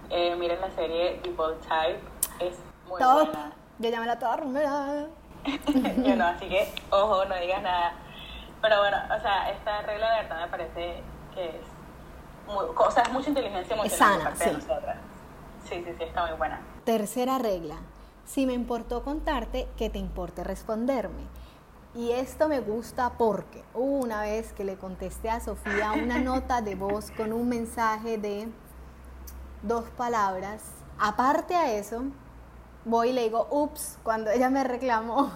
eh, 0.09 0.35
miren 0.35 0.61
la 0.61 0.71
serie 0.71 1.19
The 1.23 1.31
Bold 1.31 1.59
Type, 1.61 2.01
es 2.39 2.57
muy 2.87 3.01
buena. 3.01 3.53
Yo 3.79 3.99
me 3.99 4.05
la 4.05 4.19
toda 4.19 4.37
Yo 6.03 6.15
no, 6.15 6.25
así 6.25 6.49
que, 6.49 6.73
ojo, 6.89 7.25
no 7.25 7.35
digas 7.35 7.61
nada. 7.61 7.93
Pero 8.61 8.79
bueno, 8.79 8.97
o 9.17 9.21
sea, 9.21 9.51
esta 9.51 9.81
regla 9.81 10.11
de 10.11 10.21
verdad 10.23 10.41
me 10.41 10.47
parece 10.47 11.03
que 11.33 11.45
es, 11.47 11.65
muy, 12.47 12.65
o 12.75 12.91
sea, 12.91 13.03
es 13.03 13.11
mucha 13.11 13.29
inteligencia 13.29 13.75
emocional 13.75 14.17
es 14.17 14.23
parte 14.23 14.45
de 14.45 14.53
nosotras. 14.53 14.97
Sí, 15.67 15.83
sí, 15.85 15.93
sí, 15.97 16.03
está 16.03 16.25
muy 16.25 16.37
buena. 16.37 16.61
Tercera 16.83 17.37
regla. 17.37 17.75
Si 18.25 18.45
me 18.45 18.53
importó 18.53 19.03
contarte, 19.03 19.67
que 19.77 19.89
te 19.89 19.97
importe 19.97 20.43
responderme. 20.43 21.23
Y 21.95 22.11
esto 22.11 22.47
me 22.47 22.59
gusta 22.59 23.13
porque 23.17 23.63
una 23.73 24.21
vez 24.21 24.53
que 24.53 24.63
le 24.63 24.75
contesté 24.75 25.29
a 25.29 25.39
Sofía 25.39 25.93
una 25.93 26.19
nota 26.23 26.61
de 26.61 26.75
voz 26.75 27.11
con 27.11 27.33
un 27.33 27.49
mensaje 27.49 28.17
de 28.17 28.49
dos 29.63 29.85
palabras. 29.91 30.63
Aparte 30.99 31.55
a 31.55 31.71
eso, 31.71 32.03
voy 32.85 33.09
y 33.09 33.13
le 33.13 33.23
digo, 33.23 33.47
ups, 33.49 33.97
cuando 34.03 34.29
ella 34.29 34.49
me 34.49 34.63
reclamó 34.63 35.31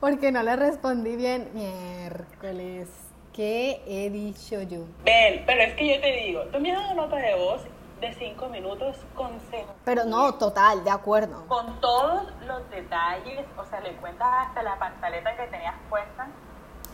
porque 0.00 0.32
no 0.32 0.42
le 0.42 0.56
respondí 0.56 1.16
bien. 1.16 1.50
Miércoles, 1.54 2.88
¿qué 3.32 3.82
he 3.86 4.10
dicho 4.10 4.62
yo? 4.62 4.84
Ven, 5.04 5.42
pero 5.46 5.62
es 5.62 5.74
que 5.74 5.94
yo 5.94 6.00
te 6.00 6.12
digo, 6.24 6.42
tú 6.44 6.60
me 6.60 6.72
has 6.72 6.82
dado 6.82 6.94
nota 6.94 7.16
de 7.16 7.34
voz 7.34 7.62
de 8.00 8.14
cinco 8.14 8.48
minutos 8.48 8.96
con 9.14 9.38
Pero 9.84 10.04
no, 10.04 10.34
total, 10.34 10.84
de 10.84 10.90
acuerdo. 10.90 11.44
Con 11.48 11.80
todos 11.80 12.28
los 12.46 12.70
detalles, 12.70 13.44
o 13.56 13.64
sea, 13.64 13.80
le 13.80 13.96
cuentas 13.96 14.28
hasta 14.46 14.62
la 14.62 14.78
pantaleta 14.78 15.36
que 15.36 15.46
tenías 15.48 15.74
puesta 15.90 16.28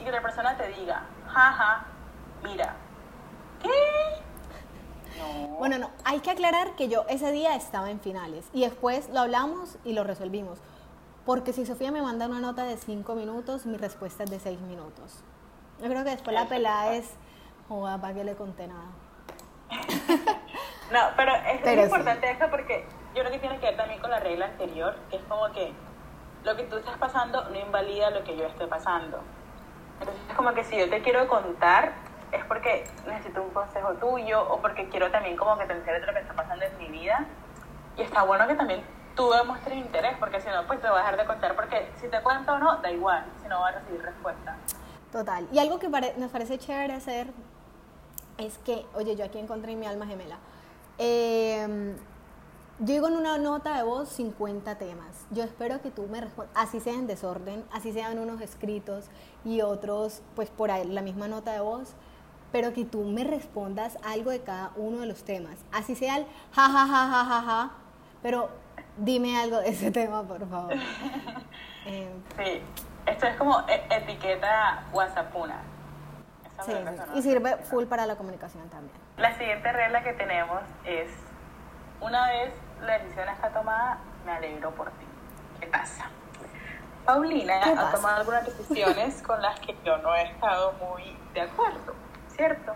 y 0.00 0.04
que 0.04 0.10
la 0.10 0.22
persona 0.22 0.56
te 0.56 0.68
diga, 0.68 1.06
jaja, 1.28 1.86
mira, 2.42 2.74
¿qué? 3.62 3.70
No. 5.18 5.48
Bueno, 5.58 5.78
no, 5.78 5.90
hay 6.04 6.20
que 6.20 6.30
aclarar 6.30 6.74
que 6.74 6.88
yo 6.88 7.04
ese 7.08 7.30
día 7.32 7.54
estaba 7.54 7.90
en 7.90 8.00
finales 8.00 8.46
y 8.52 8.62
después 8.62 9.08
lo 9.10 9.20
hablamos 9.20 9.76
y 9.84 9.92
lo 9.92 10.04
resolvimos. 10.04 10.58
Porque 11.24 11.52
si 11.52 11.64
Sofía 11.64 11.90
me 11.90 12.02
manda 12.02 12.26
una 12.26 12.40
nota 12.40 12.64
de 12.64 12.76
cinco 12.76 13.14
minutos, 13.14 13.66
mi 13.66 13.76
respuesta 13.76 14.24
es 14.24 14.30
de 14.30 14.38
seis 14.38 14.60
minutos. 14.60 15.22
Yo 15.80 15.88
creo 15.88 16.04
que 16.04 16.10
después 16.10 16.34
la 16.34 16.46
pelada 16.46 16.94
es, 16.94 17.10
joda, 17.68 17.98
para 17.98 18.14
que 18.14 18.24
le 18.24 18.34
conté 18.34 18.66
nada. 18.66 18.90
No, 20.92 21.00
pero 21.16 21.32
es, 21.34 21.84
importante 21.84 22.30
eso 22.30 22.44
porque 22.50 22.86
yo 23.14 23.22
creo 23.22 23.32
que 23.32 23.38
tiene 23.38 23.58
que 23.58 23.66
ver 23.66 23.76
también 23.76 24.00
con 24.00 24.10
la 24.10 24.20
regla 24.20 24.46
anterior, 24.46 24.94
que 25.10 25.16
es 25.16 25.22
como 25.24 25.50
que 25.50 25.72
lo 26.44 26.54
que 26.56 26.64
tú 26.64 26.76
estás 26.76 26.98
pasando 26.98 27.42
no 27.48 27.58
invalida 27.58 28.10
lo 28.10 28.22
que 28.22 28.36
yo 28.36 28.46
estoy 28.46 28.66
pasando. 28.66 29.18
Entonces 29.98 30.22
es 30.28 30.36
como 30.36 30.52
que 30.52 30.62
si 30.62 30.76
yo 30.76 30.88
te 30.90 31.00
quiero 31.00 31.26
contar 31.26 31.94
es 32.32 32.44
porque 32.44 32.84
necesito 33.06 33.42
un 33.42 33.50
consejo 33.50 33.94
tuyo 33.94 34.42
o 34.48 34.60
porque 34.60 34.88
quiero 34.88 35.10
también 35.10 35.36
como 35.36 35.56
que 35.56 35.64
te 35.64 35.72
enteres 35.72 36.06
lo 36.06 36.12
que 36.12 36.20
está 36.20 36.34
pasando 36.34 36.64
en 36.64 36.78
mi 36.78 36.88
vida. 36.88 37.24
Y 37.96 38.02
está 38.02 38.22
bueno 38.22 38.46
que 38.46 38.54
también 38.54 38.84
tú 39.14 39.30
demuestres 39.30 39.76
interés, 39.76 40.16
porque 40.18 40.40
si 40.40 40.48
no, 40.48 40.66
pues 40.66 40.80
te 40.80 40.88
voy 40.88 40.96
a 40.96 41.00
dejar 41.00 41.16
de 41.16 41.24
contar, 41.24 41.54
porque 41.54 41.90
si 42.00 42.08
te 42.08 42.20
cuento 42.22 42.52
o 42.52 42.58
no, 42.58 42.76
da 42.78 42.90
igual, 42.90 43.24
si 43.42 43.48
no 43.48 43.60
voy 43.60 43.68
a 43.70 43.78
recibir 43.78 44.02
respuesta. 44.02 44.56
Total. 45.12 45.46
Y 45.52 45.58
algo 45.58 45.78
que 45.78 45.88
nos 45.88 46.30
parece 46.30 46.58
chévere 46.58 46.92
hacer 46.92 47.28
es 48.38 48.58
que, 48.58 48.84
oye, 48.94 49.14
yo 49.16 49.24
aquí 49.24 49.38
encontré 49.38 49.76
mi 49.76 49.86
alma 49.86 50.06
gemela. 50.06 50.38
Eh, 50.98 51.94
yo 52.80 52.92
digo 52.92 53.06
en 53.06 53.14
una 53.14 53.38
nota 53.38 53.76
de 53.76 53.84
voz 53.84 54.08
50 54.08 54.76
temas. 54.78 55.26
Yo 55.30 55.44
espero 55.44 55.80
que 55.80 55.92
tú 55.92 56.08
me 56.08 56.20
respondas, 56.20 56.52
así 56.56 56.80
sea 56.80 56.94
en 56.94 57.06
desorden, 57.06 57.64
así 57.72 57.92
sean 57.92 58.18
unos 58.18 58.40
escritos 58.40 59.04
y 59.44 59.60
otros, 59.60 60.22
pues 60.34 60.50
por 60.50 60.72
ahí, 60.72 60.84
la 60.88 61.00
misma 61.00 61.28
nota 61.28 61.52
de 61.52 61.60
voz, 61.60 61.94
pero 62.50 62.72
que 62.72 62.84
tú 62.84 63.04
me 63.04 63.22
respondas 63.22 63.96
algo 64.02 64.32
de 64.32 64.40
cada 64.40 64.72
uno 64.74 64.98
de 64.98 65.06
los 65.06 65.22
temas. 65.22 65.56
Así 65.70 65.94
sea 65.94 66.16
el 66.16 66.26
ja, 66.50 66.68
ja, 66.68 66.86
ja, 66.88 67.08
ja, 67.08 67.24
ja, 67.24 67.42
ja, 67.42 67.70
pero 68.22 68.48
dime 68.96 69.38
algo 69.38 69.60
de 69.60 69.68
ese 69.70 69.90
tema, 69.90 70.22
por 70.22 70.48
favor. 70.48 70.74
Eh, 71.86 72.10
sí, 72.38 72.62
esto 73.04 73.26
es 73.26 73.36
como 73.36 73.60
e, 73.68 73.86
etiqueta 73.90 74.84
WhatsAppuna. 74.94 75.60
Sí, 76.64 76.72
sí. 76.72 77.18
Y 77.18 77.20
sirve 77.20 77.58
full 77.58 77.84
para 77.84 78.06
la 78.06 78.16
comunicación 78.16 78.66
también. 78.70 78.96
La 79.18 79.36
siguiente 79.36 79.70
regla 79.70 80.02
que 80.02 80.14
tenemos 80.14 80.62
es, 80.86 81.10
una 82.00 82.26
vez 82.28 82.54
la 82.80 83.00
decisión 83.00 83.28
está 83.28 83.50
tomada, 83.50 83.98
me 84.24 84.32
alegro 84.32 84.70
por 84.70 84.88
ti. 84.92 85.04
¿Qué 85.60 85.66
pasa? 85.66 86.06
Paulina 87.04 87.60
ha 87.62 87.90
tomado 87.90 88.16
algunas 88.16 88.46
decisiones 88.46 89.20
con 89.20 89.42
las 89.42 89.60
que 89.60 89.76
yo 89.84 89.98
no 89.98 90.14
he 90.14 90.22
estado 90.22 90.72
muy 90.72 91.14
de 91.34 91.42
acuerdo, 91.42 91.94
¿cierto? 92.34 92.72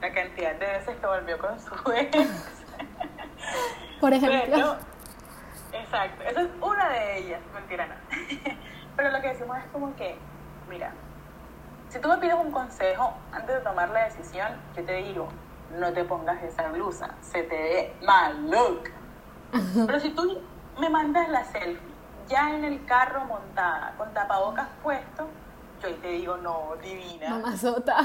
La 0.00 0.12
cantidad 0.12 0.54
de 0.54 0.66
veces 0.66 0.96
que 0.96 1.06
volvió 1.06 1.38
con 1.38 1.58
su 1.58 1.74
ex. 1.92 2.18
Por 4.00 4.12
ejemplo. 4.12 4.76
Exacto, 5.72 6.22
esa 6.24 6.42
es 6.42 6.48
una 6.60 6.88
de 6.90 7.18
ellas, 7.18 7.40
mentira, 7.54 7.86
no. 7.86 7.94
Pero 8.96 9.10
lo 9.10 9.20
que 9.20 9.28
decimos 9.28 9.58
es 9.58 9.64
como 9.72 9.94
que, 9.96 10.16
mira, 10.68 10.92
si 11.88 12.00
tú 12.00 12.08
me 12.08 12.18
pides 12.18 12.34
un 12.34 12.50
consejo 12.50 13.14
antes 13.32 13.56
de 13.56 13.60
tomar 13.60 13.88
la 13.90 14.04
decisión, 14.04 14.48
yo 14.76 14.84
te 14.84 14.92
digo, 14.94 15.28
no 15.78 15.92
te 15.92 16.04
pongas 16.04 16.42
esa 16.42 16.68
blusa, 16.68 17.14
se 17.20 17.42
te 17.42 17.54
ve 17.54 17.96
mal 18.04 18.50
look. 18.50 18.90
Pero 19.86 20.00
si 20.00 20.10
tú 20.10 20.40
me 20.78 20.90
mandas 20.90 21.28
la 21.28 21.44
selfie 21.44 21.88
ya 22.28 22.54
en 22.54 22.64
el 22.64 22.84
carro 22.84 23.24
montada, 23.24 23.94
con 23.96 24.12
tapabocas 24.12 24.68
puesto, 24.82 25.28
yo 25.82 25.94
te 25.96 26.08
digo, 26.08 26.36
no, 26.36 26.74
divina. 26.82 27.30
Mamazota. 27.30 28.00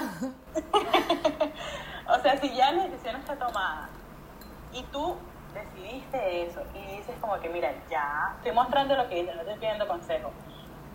o 2.08 2.20
sea, 2.20 2.38
si 2.38 2.56
ya 2.56 2.72
la 2.72 2.84
decisión 2.84 3.16
está 3.18 3.36
tomada 3.36 3.90
y 4.72 4.84
tú 4.84 5.18
decidiste 5.54 6.44
eso 6.44 6.62
y 6.74 6.98
dices 6.98 7.16
como 7.22 7.40
que, 7.40 7.50
mira, 7.50 7.72
ya 7.90 8.34
estoy 8.38 8.52
mostrando 8.52 8.96
lo 8.96 9.08
que 9.10 9.16
dices, 9.16 9.36
no 9.36 9.42
estoy 9.42 9.56
pidiendo 9.56 9.88
consejo. 9.88 10.32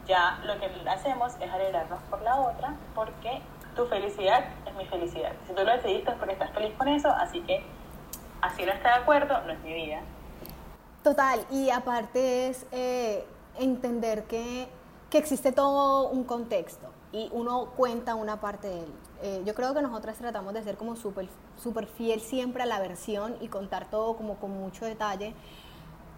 Ya 0.06 0.40
lo 0.44 0.58
que 0.58 0.70
hacemos 0.88 1.34
es 1.40 1.50
alegrarnos 1.50 2.00
por 2.04 2.22
la 2.22 2.36
otra 2.36 2.74
porque 2.94 3.42
tu 3.76 3.86
felicidad 3.86 4.44
es 4.66 4.74
mi 4.74 4.86
felicidad. 4.86 5.32
Si 5.46 5.52
tú 5.52 5.62
lo 5.62 5.72
decidiste 5.72 6.10
es 6.10 6.16
porque 6.16 6.32
estás 6.32 6.50
feliz 6.52 6.74
con 6.76 6.88
eso, 6.88 7.08
así 7.10 7.40
que 7.42 7.62
así 8.40 8.64
no 8.64 8.72
está 8.72 8.96
de 8.96 9.02
acuerdo, 9.02 9.40
no 9.42 9.52
es 9.52 9.60
mi 9.60 9.74
vida. 9.74 10.00
Total, 11.02 11.40
y 11.50 11.70
aparte 11.70 12.48
es 12.48 12.66
eh, 12.72 13.24
entender 13.58 14.24
que, 14.24 14.68
que, 15.10 15.18
existe 15.18 15.52
todo 15.52 16.08
un 16.08 16.24
contexto 16.24 16.88
y 17.12 17.28
uno 17.32 17.66
cuenta 17.76 18.14
una 18.14 18.40
parte 18.40 18.68
de 18.68 18.80
él. 18.80 18.92
Eh, 19.22 19.42
yo 19.44 19.54
creo 19.54 19.74
que 19.74 19.82
nosotras 19.82 20.16
tratamos 20.18 20.54
de 20.54 20.62
ser 20.62 20.76
como 20.76 20.94
súper 20.94 21.28
super 21.56 21.86
fiel 21.86 22.20
siempre 22.20 22.62
a 22.62 22.66
la 22.66 22.78
versión 22.78 23.36
y 23.40 23.48
contar 23.48 23.90
todo 23.90 24.16
como 24.16 24.36
con 24.36 24.52
mucho 24.52 24.84
detalle, 24.84 25.34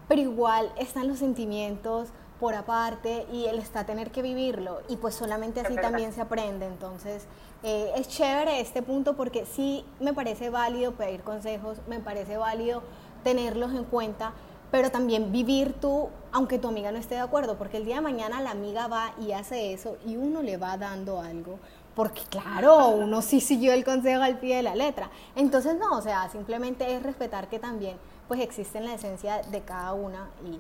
pero 0.06 0.20
igual 0.20 0.70
están 0.76 1.08
los 1.08 1.18
sentimientos 1.18 2.08
por 2.38 2.54
aparte 2.54 3.26
y 3.32 3.44
él 3.44 3.58
está 3.58 3.80
a 3.80 3.86
tener 3.86 4.10
que 4.10 4.22
vivirlo 4.22 4.80
y 4.88 4.96
pues 4.96 5.14
solamente 5.14 5.60
así 5.60 5.76
también 5.76 6.12
se 6.12 6.22
aprende. 6.22 6.66
Entonces, 6.66 7.26
eh, 7.62 7.92
es 7.96 8.08
chévere 8.08 8.60
este 8.60 8.82
punto 8.82 9.14
porque 9.14 9.44
sí 9.44 9.84
me 10.00 10.14
parece 10.14 10.48
válido 10.48 10.92
pedir 10.92 11.20
consejos, 11.22 11.78
me 11.86 12.00
parece 12.00 12.38
válido 12.38 12.82
tenerlos 13.22 13.72
en 13.74 13.84
cuenta, 13.84 14.32
pero 14.70 14.90
también 14.90 15.32
vivir 15.32 15.74
tú, 15.74 16.08
aunque 16.32 16.58
tu 16.58 16.68
amiga 16.68 16.92
no 16.92 16.98
esté 16.98 17.16
de 17.16 17.20
acuerdo, 17.20 17.58
porque 17.58 17.76
el 17.76 17.84
día 17.84 17.96
de 17.96 18.00
mañana 18.00 18.40
la 18.40 18.52
amiga 18.52 18.88
va 18.88 19.12
y 19.20 19.32
hace 19.32 19.74
eso 19.74 19.98
y 20.06 20.16
uno 20.16 20.42
le 20.42 20.56
va 20.56 20.78
dando 20.78 21.20
algo, 21.20 21.58
porque 22.00 22.22
claro, 22.30 22.88
uno 22.88 23.20
sí 23.20 23.42
siguió 23.42 23.74
el 23.74 23.84
consejo 23.84 24.22
al 24.22 24.38
pie 24.38 24.56
de 24.56 24.62
la 24.62 24.74
letra. 24.74 25.10
Entonces 25.36 25.76
no, 25.76 25.98
o 25.98 26.00
sea, 26.00 26.30
simplemente 26.30 26.94
es 26.94 27.02
respetar 27.02 27.48
que 27.48 27.58
también 27.58 27.98
pues 28.26 28.40
existe 28.40 28.78
en 28.78 28.86
la 28.86 28.94
esencia 28.94 29.42
de 29.42 29.60
cada 29.60 29.92
una 29.92 30.30
y, 30.42 30.52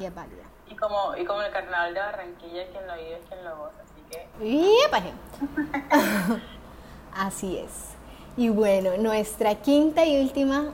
y 0.00 0.04
es 0.06 0.14
válida. 0.14 0.44
Y 0.66 0.74
como, 0.74 1.14
y 1.18 1.26
como 1.26 1.42
el 1.42 1.52
carnaval 1.52 1.92
de 1.92 2.00
Barranquilla, 2.00 2.66
quien 2.68 2.86
lo 2.86 2.94
vive 2.94 3.18
es 3.18 3.26
quien 3.28 3.44
lo 3.44 3.58
goza. 3.58 3.74
Y 4.42 4.74
Así 7.14 7.58
es. 7.58 7.90
Y 8.38 8.48
bueno, 8.48 8.96
nuestra 8.96 9.54
quinta 9.56 10.06
y 10.06 10.18
última 10.18 10.72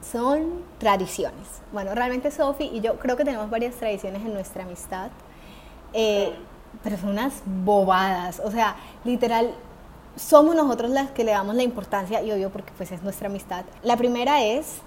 son 0.00 0.64
tradiciones. 0.78 1.60
Bueno, 1.70 1.94
realmente 1.94 2.30
Sofi 2.30 2.64
y 2.64 2.80
yo 2.80 2.98
creo 2.98 3.18
que 3.18 3.26
tenemos 3.26 3.50
varias 3.50 3.74
tradiciones 3.74 4.22
en 4.22 4.32
nuestra 4.32 4.62
amistad, 4.62 5.10
eh, 5.92 6.32
pero 6.82 6.96
son 6.96 7.10
unas 7.10 7.42
bobadas. 7.44 8.40
O 8.44 8.50
sea, 8.50 8.76
literal, 9.04 9.54
somos 10.16 10.54
nosotros 10.54 10.90
las 10.90 11.10
que 11.10 11.24
le 11.24 11.32
damos 11.32 11.54
la 11.54 11.62
importancia 11.62 12.22
y 12.22 12.32
obvio 12.32 12.50
porque 12.50 12.72
pues 12.76 12.92
es 12.92 13.02
nuestra 13.02 13.28
amistad. 13.28 13.64
La 13.82 13.96
primera 13.96 14.42
es 14.42 14.78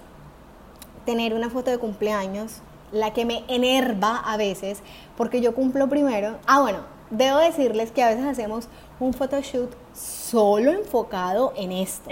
tener 1.04 1.34
una 1.34 1.50
foto 1.50 1.70
de 1.70 1.78
cumpleaños, 1.78 2.60
la 2.92 3.12
que 3.12 3.24
me 3.24 3.44
enerva 3.48 4.16
a 4.16 4.36
veces, 4.36 4.80
porque 5.16 5.40
yo 5.40 5.54
cumplo 5.54 5.88
primero. 5.88 6.38
Ah, 6.46 6.60
bueno, 6.60 6.80
debo 7.10 7.38
decirles 7.38 7.90
que 7.90 8.02
a 8.02 8.08
veces 8.08 8.24
hacemos 8.24 8.68
un 9.00 9.12
photoshoot 9.12 9.74
solo 9.92 10.72
enfocado 10.72 11.52
en 11.56 11.72
esto. 11.72 12.08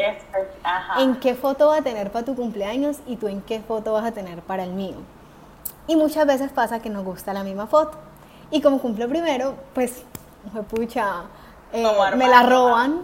En 0.99 1.19
qué 1.21 1.35
foto 1.35 1.69
va 1.69 1.79
a 1.79 1.83
tener 1.83 2.11
para 2.11 2.25
tu 2.25 2.35
cumpleaños 2.35 2.99
y 3.07 3.17
tú 3.17 3.29
en 3.29 3.41
qué 3.43 3.61
foto 3.61 3.93
vas 3.93 4.05
a 4.05 4.13
tener 4.13 4.43
para 4.43 4.65
el 4.65 4.73
mío. 4.73 4.97
Y 5.87 5.97
muchas 5.97 6.27
veces 6.27 6.53
pasa 6.53 6.81
que 6.81 6.91
nos 6.91 7.05
gusta 7.05 7.33
la 7.33 7.45
misma 7.45 7.67
foto. 7.67 7.99
Y 8.53 8.61
como 8.61 8.79
cumplo 8.81 9.09
primero, 9.09 9.55
pues, 9.75 10.05
pucha, 10.69 11.23
eh, 11.73 11.87
me 12.17 12.29
la 12.29 12.43
roban. 12.43 13.01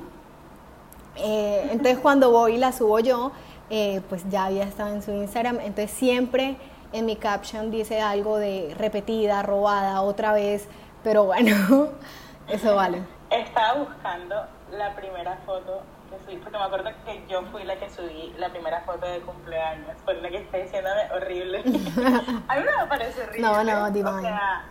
Eh, 1.16 1.70
entonces 1.72 1.98
cuando 1.98 2.30
voy 2.30 2.56
y 2.56 2.58
la 2.58 2.70
subo 2.70 3.00
yo, 3.00 3.32
eh, 3.70 4.02
pues 4.10 4.28
ya 4.28 4.44
había 4.44 4.64
estado 4.64 4.92
en 4.92 5.02
su 5.02 5.10
Instagram. 5.10 5.60
Entonces 5.60 5.90
siempre 5.90 6.58
en 6.92 7.06
mi 7.06 7.16
caption 7.16 7.70
dice 7.70 8.00
algo 8.02 8.36
de 8.36 8.74
repetida, 8.78 9.42
robada, 9.42 10.02
otra 10.02 10.32
vez. 10.34 10.68
Pero 11.02 11.24
bueno, 11.24 11.88
eso 12.48 12.76
vale. 12.76 13.02
Estaba 13.30 13.84
buscando 13.84 14.36
la 14.70 14.94
primera 14.94 15.38
foto 15.46 15.80
que 16.10 16.24
subí, 16.26 16.36
porque 16.42 16.58
me 16.58 16.64
acuerdo 16.64 16.90
que 17.06 17.24
yo 17.26 17.42
fui 17.50 17.64
la 17.64 17.76
que 17.76 17.88
subí 17.88 18.34
la 18.36 18.50
primera 18.50 18.82
foto 18.82 19.06
de 19.06 19.20
cumpleaños, 19.20 19.96
por 20.04 20.14
la 20.16 20.28
que 20.28 20.38
está 20.38 20.58
diciéndome 20.58 21.10
horrible. 21.10 21.58
a 22.48 22.56
mí 22.56 22.64
no 22.64 22.82
me 22.82 22.86
parece 22.86 23.22
horrible. 23.22 23.40
No, 23.40 23.64
no, 23.64 23.90
divine. 23.90 24.10
O 24.10 24.20
sea, 24.20 24.64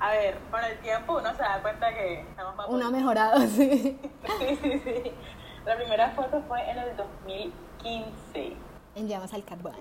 a 0.00 0.10
ver, 0.12 0.38
con 0.50 0.64
el 0.64 0.78
tiempo 0.78 1.18
uno 1.18 1.34
se 1.34 1.42
da 1.42 1.60
cuenta 1.60 1.92
que 1.92 2.20
estamos 2.22 2.56
más 2.56 2.66
Uno 2.68 2.86
ha 2.86 2.90
mejorado, 2.90 3.40
sí. 3.46 3.98
sí, 4.38 4.58
sí, 4.62 4.78
sí. 4.82 5.12
La 5.66 5.76
primera 5.76 6.10
foto 6.10 6.42
fue 6.48 6.68
en 6.70 6.78
el 6.78 6.96
2015. 6.96 8.56
En 8.94 9.08
Llamas 9.08 9.34
al 9.34 9.44
Carbón. 9.44 9.74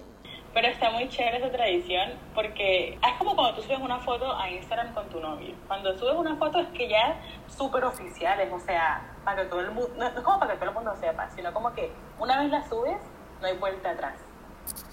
Pero 0.53 0.67
está 0.67 0.91
muy 0.91 1.07
chévere 1.07 1.37
esa 1.37 1.51
tradición 1.51 2.11
porque 2.35 2.95
es 2.95 3.17
como 3.17 3.35
cuando 3.35 3.55
tú 3.55 3.61
subes 3.61 3.79
una 3.79 3.99
foto 3.99 4.35
a 4.35 4.49
Instagram 4.49 4.93
con 4.93 5.07
tu 5.09 5.21
novio. 5.21 5.55
Cuando 5.67 5.97
subes 5.97 6.15
una 6.15 6.35
foto 6.35 6.59
es 6.59 6.67
que 6.69 6.89
ya 6.89 7.15
súper 7.47 7.85
oficiales, 7.85 8.51
o 8.51 8.59
sea, 8.59 9.01
para 9.23 9.43
que 9.43 9.49
todo 9.49 9.61
el 9.61 9.71
mundo, 9.71 9.91
no, 9.95 10.07
es 10.07 10.13
como 10.15 10.39
para 10.39 10.53
que 10.53 10.59
todo 10.59 10.69
el 10.69 10.75
mundo 10.75 10.95
sepa, 10.99 11.29
sino 11.31 11.53
como 11.53 11.71
que 11.73 11.91
una 12.19 12.41
vez 12.41 12.49
la 12.49 12.67
subes, 12.67 12.99
no 13.39 13.47
hay 13.47 13.55
vuelta 13.57 13.91
atrás. 13.91 14.15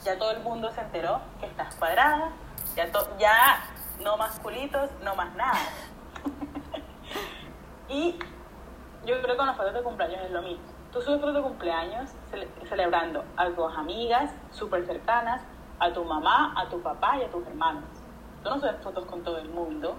Ya 0.04 0.16
todo 0.18 0.30
el 0.30 0.40
mundo 0.40 0.70
se 0.70 0.82
enteró 0.82 1.20
que 1.40 1.46
estás 1.46 1.74
cuadrada, 1.74 2.30
ya, 2.76 2.88
ya 3.18 3.75
no 4.02 4.16
más 4.16 4.38
culitos, 4.40 4.90
no 5.04 5.14
más 5.14 5.34
nada. 5.34 5.58
y 7.88 8.18
yo 9.06 9.20
creo 9.22 9.26
que 9.26 9.36
con 9.36 9.46
las 9.46 9.56
fotos 9.56 9.74
de 9.74 9.82
cumpleaños 9.82 10.20
es 10.24 10.30
lo 10.30 10.42
mismo. 10.42 10.64
Tú 10.92 11.00
subes 11.02 11.20
fotos 11.20 11.34
de 11.34 11.42
cumpleaños 11.42 12.10
celebrando 12.68 13.24
a 13.36 13.50
tus 13.50 13.76
amigas 13.76 14.30
súper 14.50 14.86
cercanas, 14.86 15.42
a 15.78 15.92
tu 15.92 16.04
mamá, 16.04 16.54
a 16.56 16.68
tu 16.68 16.80
papá 16.80 17.18
y 17.18 17.24
a 17.24 17.30
tus 17.30 17.46
hermanos. 17.46 17.84
Tú 18.42 18.50
no 18.50 18.58
subes 18.58 18.76
fotos 18.82 19.04
con 19.06 19.22
todo 19.22 19.38
el 19.38 19.48
mundo. 19.48 19.94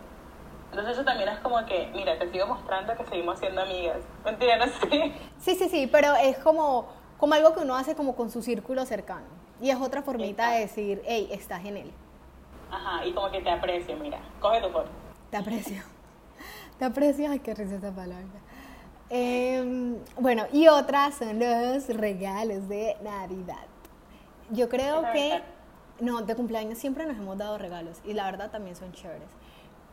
Entonces 0.71 0.95
eso 0.95 1.05
también 1.05 1.29
es 1.29 1.39
como 1.39 1.63
que, 1.65 1.89
mira, 1.93 2.17
te 2.17 2.29
sigo 2.29 2.47
mostrando 2.47 2.95
que 2.95 3.05
seguimos 3.05 3.39
siendo 3.39 3.61
amigas. 3.61 3.99
¿Me 4.25 4.31
entiendes? 4.31 4.73
Sí, 5.39 5.55
sí, 5.55 5.69
sí, 5.69 5.87
pero 5.89 6.13
es 6.15 6.37
como, 6.39 6.87
como 7.19 7.35
algo 7.35 7.53
que 7.53 7.61
uno 7.61 7.75
hace 7.75 7.95
como 7.95 8.15
con 8.15 8.29
su 8.29 8.41
círculo 8.41 8.85
cercano. 8.85 9.27
Y 9.61 9.69
es 9.69 9.77
otra 9.79 10.01
formita 10.01 10.51
de 10.51 10.61
decir, 10.61 11.01
hey, 11.05 11.29
estás 11.31 11.63
en 11.65 11.77
él. 11.77 11.93
Ajá, 12.71 13.05
y 13.05 13.13
como 13.13 13.31
que 13.31 13.41
te 13.41 13.49
aprecio, 13.49 13.95
mira, 13.97 14.19
coge 14.39 14.61
tu 14.61 14.69
foto. 14.69 14.89
Te 15.29 15.37
aprecio. 15.37 15.83
Te 16.79 16.85
aprecio, 16.85 17.31
ay, 17.31 17.39
qué 17.39 17.55
risa 17.55 17.75
esa 17.75 17.91
palabra. 17.91 18.25
Em, 19.09 19.97
bueno, 20.19 20.45
y 20.51 20.67
otras 20.67 21.15
son 21.15 21.39
los 21.39 21.87
regalos 21.87 22.67
de 22.67 22.97
Navidad. 23.01 23.65
Yo 24.51 24.69
creo 24.69 25.01
que, 25.11 25.41
no, 25.99 26.21
de 26.21 26.35
cumpleaños 26.35 26.77
siempre 26.77 27.05
nos 27.05 27.17
hemos 27.17 27.37
dado 27.37 27.57
regalos 27.57 27.99
y 28.05 28.13
la 28.13 28.25
verdad 28.25 28.51
también 28.51 28.75
son 28.75 28.91
chéveres. 28.91 29.27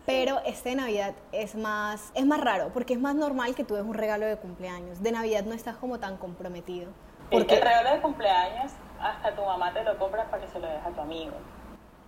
Pero 0.06 0.40
este 0.44 0.70
de 0.70 0.74
Navidad 0.76 1.14
es 1.32 1.54
más, 1.54 2.10
es 2.14 2.26
más 2.26 2.40
raro, 2.40 2.70
porque 2.74 2.92
es 2.92 3.00
más 3.00 3.14
normal 3.14 3.54
que 3.54 3.64
tú 3.64 3.74
des 3.74 3.84
un 3.84 3.94
regalo 3.94 4.26
de 4.26 4.36
cumpleaños. 4.36 5.02
De 5.02 5.12
Navidad 5.12 5.44
no 5.44 5.54
estás 5.54 5.76
como 5.76 5.98
tan 5.98 6.18
comprometido. 6.18 6.92
Porque 7.30 7.54
el 7.54 7.62
regalo 7.62 7.94
de 7.94 8.02
cumpleaños 8.02 8.72
hasta 9.00 9.34
tu 9.34 9.42
mamá 9.42 9.72
te 9.72 9.82
lo 9.82 9.96
compra 9.98 10.24
para 10.30 10.44
que 10.44 10.52
se 10.52 10.58
lo 10.58 10.66
deje 10.66 10.86
a 10.86 10.90
tu 10.90 11.00
amigo. 11.00 11.32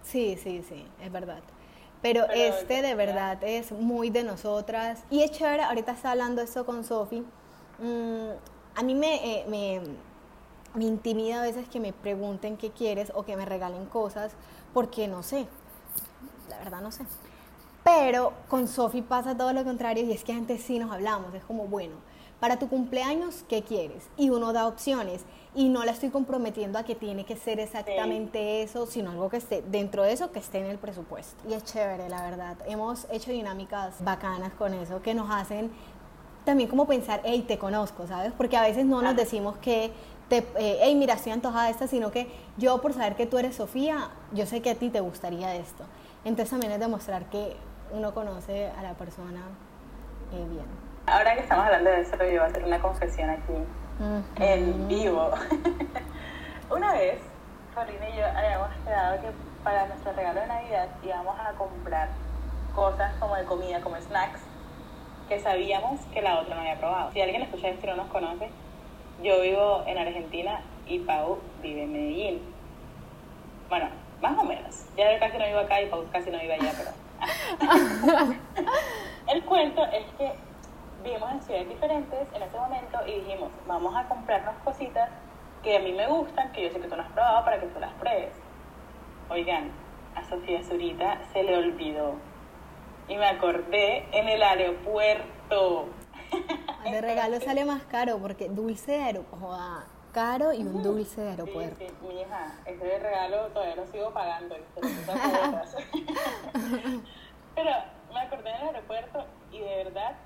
Sí, 0.07 0.39
sí, 0.41 0.63
sí, 0.69 0.87
es 1.03 1.11
verdad. 1.11 1.41
Pero, 2.01 2.25
este 2.31 2.83
de 2.83 2.95
verdad 2.95 3.43
es 3.43 3.73
muy 3.73 4.11
de 4.11 4.23
nosotras. 4.23 5.03
Y 5.11 5.23
es 5.23 5.33
chévere, 5.33 5.65
ahorita 5.65 5.93
está 5.93 6.13
hablando 6.13 6.41
esto 6.43 6.65
con 6.65 6.85
Sofi. 6.85 7.25
Mm, 7.81 8.31
a 8.77 8.83
mí 8.83 8.95
me, 8.95 9.41
eh, 9.41 9.45
me, 9.49 9.81
me, 10.75 10.85
intimida 10.85 11.41
a 11.41 11.43
veces 11.43 11.69
que 11.69 11.81
me 11.81 11.93
pregunten 11.93 12.57
qué 12.57 12.71
quieres 12.71 13.11
o 13.15 13.25
que 13.25 13.37
me 13.37 13.45
regalen 13.45 13.87
cosas, 13.87 14.33
porque 14.73 15.09
no 15.09 15.25
sé. 15.25 15.47
La 16.49 16.59
verdad 16.59 16.81
no 16.81 16.93
sé. 16.93 17.05
Pero 17.83 18.33
con 18.49 18.69
Sofi 18.69 19.03
pasa 19.03 19.37
todo 19.37 19.53
lo 19.53 19.65
contrario 19.65 20.05
y 20.05 20.13
es 20.13 20.23
que 20.23 20.33
antes 20.33 20.63
sí 20.63 20.79
nos 20.79 20.93
hablamos. 20.93 21.35
Es 21.35 21.45
como, 21.45 21.67
bueno, 21.67 21.97
para 22.41 22.59
tu 22.59 22.69
cumpleaños, 22.69 23.45
¿qué 23.49 23.63
quieres? 23.63 24.05
Y 24.17 24.31
uno 24.31 24.53
da 24.53 24.67
opciones 24.67 25.25
y 25.55 25.69
no 25.71 25.85
la 25.85 25.93
estoy 25.93 26.11
comprometiendo 26.11 26.79
a 26.79 26.83
que 26.83 26.95
tiene 26.95 27.25
que 27.25 27.37
ser 27.37 27.61
exactamente 27.61 28.63
eso, 28.63 28.87
sino 28.87 29.11
algo 29.11 29.31
que 29.31 29.39
esté 29.39 29.63
dentro 29.63 30.03
de 30.03 30.13
eso, 30.13 30.31
que 30.31 30.39
esté 30.39 30.59
en 30.59 30.67
el 30.67 30.79
presupuesto. 30.79 31.37
Y 31.49 31.55
es 31.55 31.65
chévere, 31.65 32.09
la 32.11 32.23
verdad. 32.23 32.59
Hemos 32.67 33.07
hecho 33.11 33.31
dinámicas 33.31 34.05
bacanas 34.05 34.53
con 34.53 34.75
eso 34.75 35.01
que 35.01 35.15
nos 35.15 35.31
hacen 35.31 35.71
también 36.45 36.69
como 36.69 36.87
pensar, 36.87 37.23
hey, 37.25 37.45
te 37.47 37.59
conozco, 37.59 38.07
¿sabes? 38.07 38.33
Porque 38.33 38.57
a 38.57 38.63
veces 38.63 38.87
no 38.87 39.03
nos 39.03 39.17
decimos 39.17 39.57
que, 39.59 39.91
te, 40.29 40.47
hey, 40.57 40.95
mira, 40.95 41.15
estoy 41.15 41.33
antojada 41.33 41.65
de 41.65 41.73
esta, 41.73 41.89
sino 41.89 42.13
que 42.13 42.31
yo 42.57 42.81
por 42.81 42.93
saber 42.93 43.17
que 43.17 43.27
tú 43.27 43.37
eres 43.37 43.57
Sofía, 43.57 44.11
yo 44.33 44.47
sé 44.47 44.63
que 44.63 44.71
a 44.71 44.75
ti 44.77 44.89
te 44.89 45.01
gustaría 45.01 45.57
esto. 45.57 45.85
Entonces 46.25 46.51
también 46.51 46.73
es 46.73 46.79
demostrar 46.79 47.29
que 47.31 47.57
uno 47.93 48.15
conoce 48.15 48.69
a 48.69 48.83
la 48.83 48.95
persona 48.95 49.43
eh, 50.33 50.47
bien. 50.49 50.86
Ahora 51.07 51.35
que 51.35 51.41
estamos 51.43 51.67
hablando 51.67 51.89
de 51.89 52.01
eso, 52.01 52.17
yo 52.17 52.25
voy 52.25 52.37
a 52.37 52.45
hacer 52.47 52.65
una 52.65 52.81
confesión 52.81 53.31
aquí 53.31 53.53
en 54.41 54.89
vivo. 54.89 55.31
Una 56.71 56.93
vez, 56.95 57.21
Paulina 57.73 58.09
y 58.09 58.17
yo 58.17 58.27
habíamos 58.27 58.71
quedado 58.85 59.21
que 59.21 59.29
para 59.63 59.87
nuestro 59.87 60.13
regalo 60.15 60.41
de 60.41 60.47
Navidad 60.49 60.89
íbamos 61.05 61.39
a 61.39 61.53
comprar 61.53 62.09
cosas 62.75 63.15
como 63.21 63.37
de 63.37 63.45
comida, 63.45 63.81
como 63.83 63.97
snacks, 64.01 64.41
que 65.29 65.39
sabíamos 65.39 66.01
que 66.13 66.23
la 66.23 66.41
otra 66.41 66.57
no 66.57 66.63
había 66.63 66.77
probado. 66.77 67.13
Si 67.13 67.21
alguien 67.21 67.43
escucha 67.43 67.69
esto 67.69 67.87
y 67.87 67.91
no 67.91 67.97
nos 67.97 68.09
conoce, 68.09 68.51
yo 69.23 69.41
vivo 69.43 69.85
en 69.87 69.99
Argentina 69.99 70.61
y 70.89 70.99
Pau 70.99 71.39
vive 71.63 71.85
en 71.85 71.93
Medellín. 71.93 72.43
Bueno, 73.69 73.91
más 74.21 74.37
o 74.37 74.43
menos. 74.43 74.87
Ya 74.97 75.13
yo 75.13 75.21
casi 75.21 75.39
no 75.39 75.47
vivo 75.47 75.61
acá 75.61 75.81
y 75.81 75.87
Pau 75.87 76.05
casi 76.11 76.31
no 76.33 76.39
vive 76.41 76.55
allá, 76.55 76.73
pero... 76.77 76.91
El 79.29 79.45
cuento 79.45 79.85
es 79.87 80.05
que 80.19 80.46
vivimos 81.07 81.31
en 81.31 81.43
ciudades 81.43 81.69
diferentes 81.69 82.27
en 82.35 82.43
ese 82.43 82.59
momento 82.59 82.99
y 83.07 83.21
dijimos, 83.21 83.51
vamos 83.69 83.95
a 83.95 84.09
comprarnos 84.09 84.57
cositas 84.65 85.09
que 85.63 85.77
a 85.77 85.81
mí 85.81 85.93
me 85.93 86.09
gustan, 86.09 86.51
que 86.51 86.65
yo 86.65 86.71
sé 86.71 86.81
que 86.81 86.89
tú 86.89 86.97
no 86.97 87.03
has 87.03 87.13
probado 87.13 87.45
para 87.45 87.61
que 87.61 87.67
tú 87.67 87.79
las 87.79 87.93
pruebes. 87.95 88.33
Oigan, 89.31 89.71
a 90.17 90.25
Sofía 90.25 90.65
Zurita 90.65 91.21
se 91.33 91.45
le 91.45 91.57
olvidó. 91.57 92.15
Y 93.09 93.17
me 93.17 93.27
acordé 93.27 94.09
en 94.11 94.29
el 94.29 94.43
aeropuerto. 94.43 95.87
De 96.83 97.01
regalo 97.01 97.41
sale 97.41 97.65
más 97.65 97.83
caro 97.85 98.19
porque 98.19 98.49
dulce 98.49 98.93
de 98.93 99.05
aeropuerto, 99.05 99.85
caro 100.13 100.53
y 100.53 100.63
un 100.63 100.83
dulce 100.83 101.21
de 101.21 101.31
aeropuerto. 101.31 101.77
Sí, 101.79 101.87
sí, 101.87 101.95
mi 102.07 102.21
hija, 102.21 102.53
ese 102.65 102.99
regalo 102.99 103.47
todavía 103.49 103.77
lo 103.77 103.87
sigo 103.87 104.11
pagando. 104.13 104.57
Pero 107.55 107.71
me 108.13 108.21
acordé 108.21 108.51
en 108.51 108.57
el 108.57 108.67
aeropuerto 108.75 109.25
y 109.53 109.61
de 109.61 109.85
verdad 109.85 110.17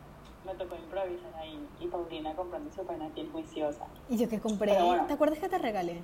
me 0.50 0.64
tocó 0.64 0.76
improvisar 0.76 1.34
ahí 1.38 1.58
y 1.80 1.86
Paulina 1.86 2.34
comprando 2.34 2.70
su 2.72 2.84
piel 3.14 3.30
juiciosa. 3.30 3.84
¿Y 4.08 4.16
yo 4.16 4.28
qué 4.28 4.40
compré? 4.40 4.76
¿Te 5.06 5.12
acuerdas 5.12 5.38
que 5.38 5.48
te 5.48 5.58
regalé? 5.58 6.02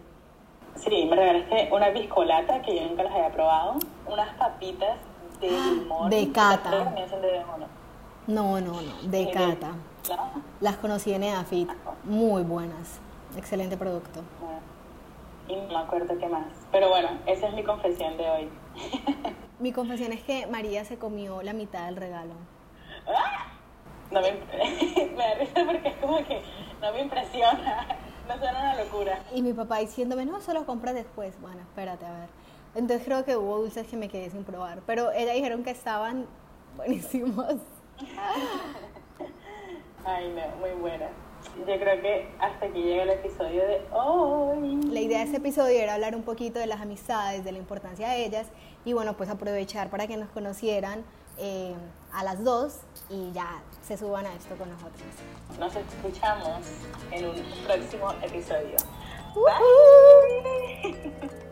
Sí, 0.76 1.06
me 1.08 1.16
regalaste 1.16 1.68
una 1.72 1.90
biscolata 1.90 2.62
que 2.62 2.76
yo 2.76 2.86
nunca 2.86 3.02
las 3.02 3.12
había 3.12 3.32
probado, 3.32 3.76
unas 4.06 4.34
papitas 4.36 4.98
de 5.40 5.48
ah, 5.48 5.70
limón. 5.72 6.10
De 6.10 6.30
cata. 6.32 6.70
De 6.70 7.44
no, 8.26 8.60
no, 8.60 8.80
no, 8.82 9.08
de 9.08 9.30
cata. 9.30 9.72
Las 10.60 10.76
conocí 10.76 11.12
en 11.12 11.24
EAFIT, 11.24 11.70
muy 12.04 12.42
buenas, 12.42 13.00
excelente 13.36 13.76
producto. 13.76 14.20
Y 15.48 15.56
no 15.56 15.68
me 15.68 15.76
acuerdo 15.76 16.18
qué 16.18 16.28
más. 16.28 16.46
Pero 16.72 16.88
bueno, 16.88 17.08
esa 17.26 17.48
es 17.48 17.54
mi 17.54 17.62
confesión 17.62 18.16
de 18.16 18.28
hoy. 18.28 18.48
mi 19.60 19.72
confesión 19.72 20.12
es 20.12 20.22
que 20.22 20.46
María 20.46 20.84
se 20.84 20.98
comió 20.98 21.42
la 21.42 21.52
mitad 21.52 21.86
del 21.86 21.96
regalo. 21.96 22.34
¡Ah! 23.06 23.55
No 24.16 24.22
me, 24.22 24.32
me 25.16 25.16
da 25.16 25.34
risa 25.34 25.64
porque 25.66 25.88
es 25.88 25.96
como 25.96 26.16
que 26.18 26.42
no 26.80 26.92
me 26.92 27.02
impresiona. 27.02 27.86
Me 28.26 28.36
suena 28.38 28.58
una 28.58 28.82
locura. 28.82 29.20
Y 29.32 29.40
mi 29.40 29.52
papá 29.52 29.78
diciéndome, 29.78 30.26
no, 30.26 30.40
solo 30.40 30.66
compras 30.66 30.96
después. 30.96 31.40
Bueno, 31.40 31.60
espérate, 31.60 32.04
a 32.06 32.10
ver. 32.10 32.28
Entonces 32.74 33.06
creo 33.06 33.24
que 33.24 33.36
hubo 33.36 33.58
dulces 33.58 33.86
que 33.86 33.96
me 33.96 34.08
quedé 34.08 34.30
sin 34.30 34.42
probar. 34.42 34.80
Pero 34.84 35.12
ella 35.12 35.32
dijeron 35.32 35.62
que 35.62 35.70
estaban 35.70 36.26
buenísimos. 36.76 37.54
Ay, 40.04 40.34
no, 40.34 40.56
muy 40.56 40.70
buena. 40.80 41.08
Yo 41.58 41.64
creo 41.64 42.02
que 42.02 42.28
hasta 42.40 42.66
aquí 42.66 42.82
llega 42.82 43.04
el 43.04 43.10
episodio 43.10 43.64
de 43.64 43.80
hoy. 43.92 44.80
La 44.90 45.00
idea 45.00 45.18
de 45.18 45.24
este 45.26 45.36
episodio 45.36 45.78
era 45.78 45.94
hablar 45.94 46.16
un 46.16 46.22
poquito 46.22 46.58
de 46.58 46.66
las 46.66 46.80
amistades, 46.80 47.44
de 47.44 47.52
la 47.52 47.58
importancia 47.58 48.08
de 48.08 48.24
ellas 48.24 48.48
y 48.84 48.92
bueno, 48.92 49.16
pues 49.16 49.30
aprovechar 49.30 49.88
para 49.88 50.08
que 50.08 50.16
nos 50.16 50.28
conocieran 50.30 51.04
eh, 51.38 51.74
a 52.16 52.24
las 52.24 52.42
dos 52.42 52.78
y 53.10 53.30
ya 53.32 53.62
se 53.86 53.96
suban 53.96 54.24
a 54.26 54.34
esto 54.34 54.56
con 54.56 54.70
nosotros. 54.70 55.02
Nos 55.58 55.76
escuchamos 55.76 56.60
en 57.10 57.26
un 57.26 57.36
próximo 57.66 58.10
episodio. 58.22 58.76
Bye. 60.82 61.45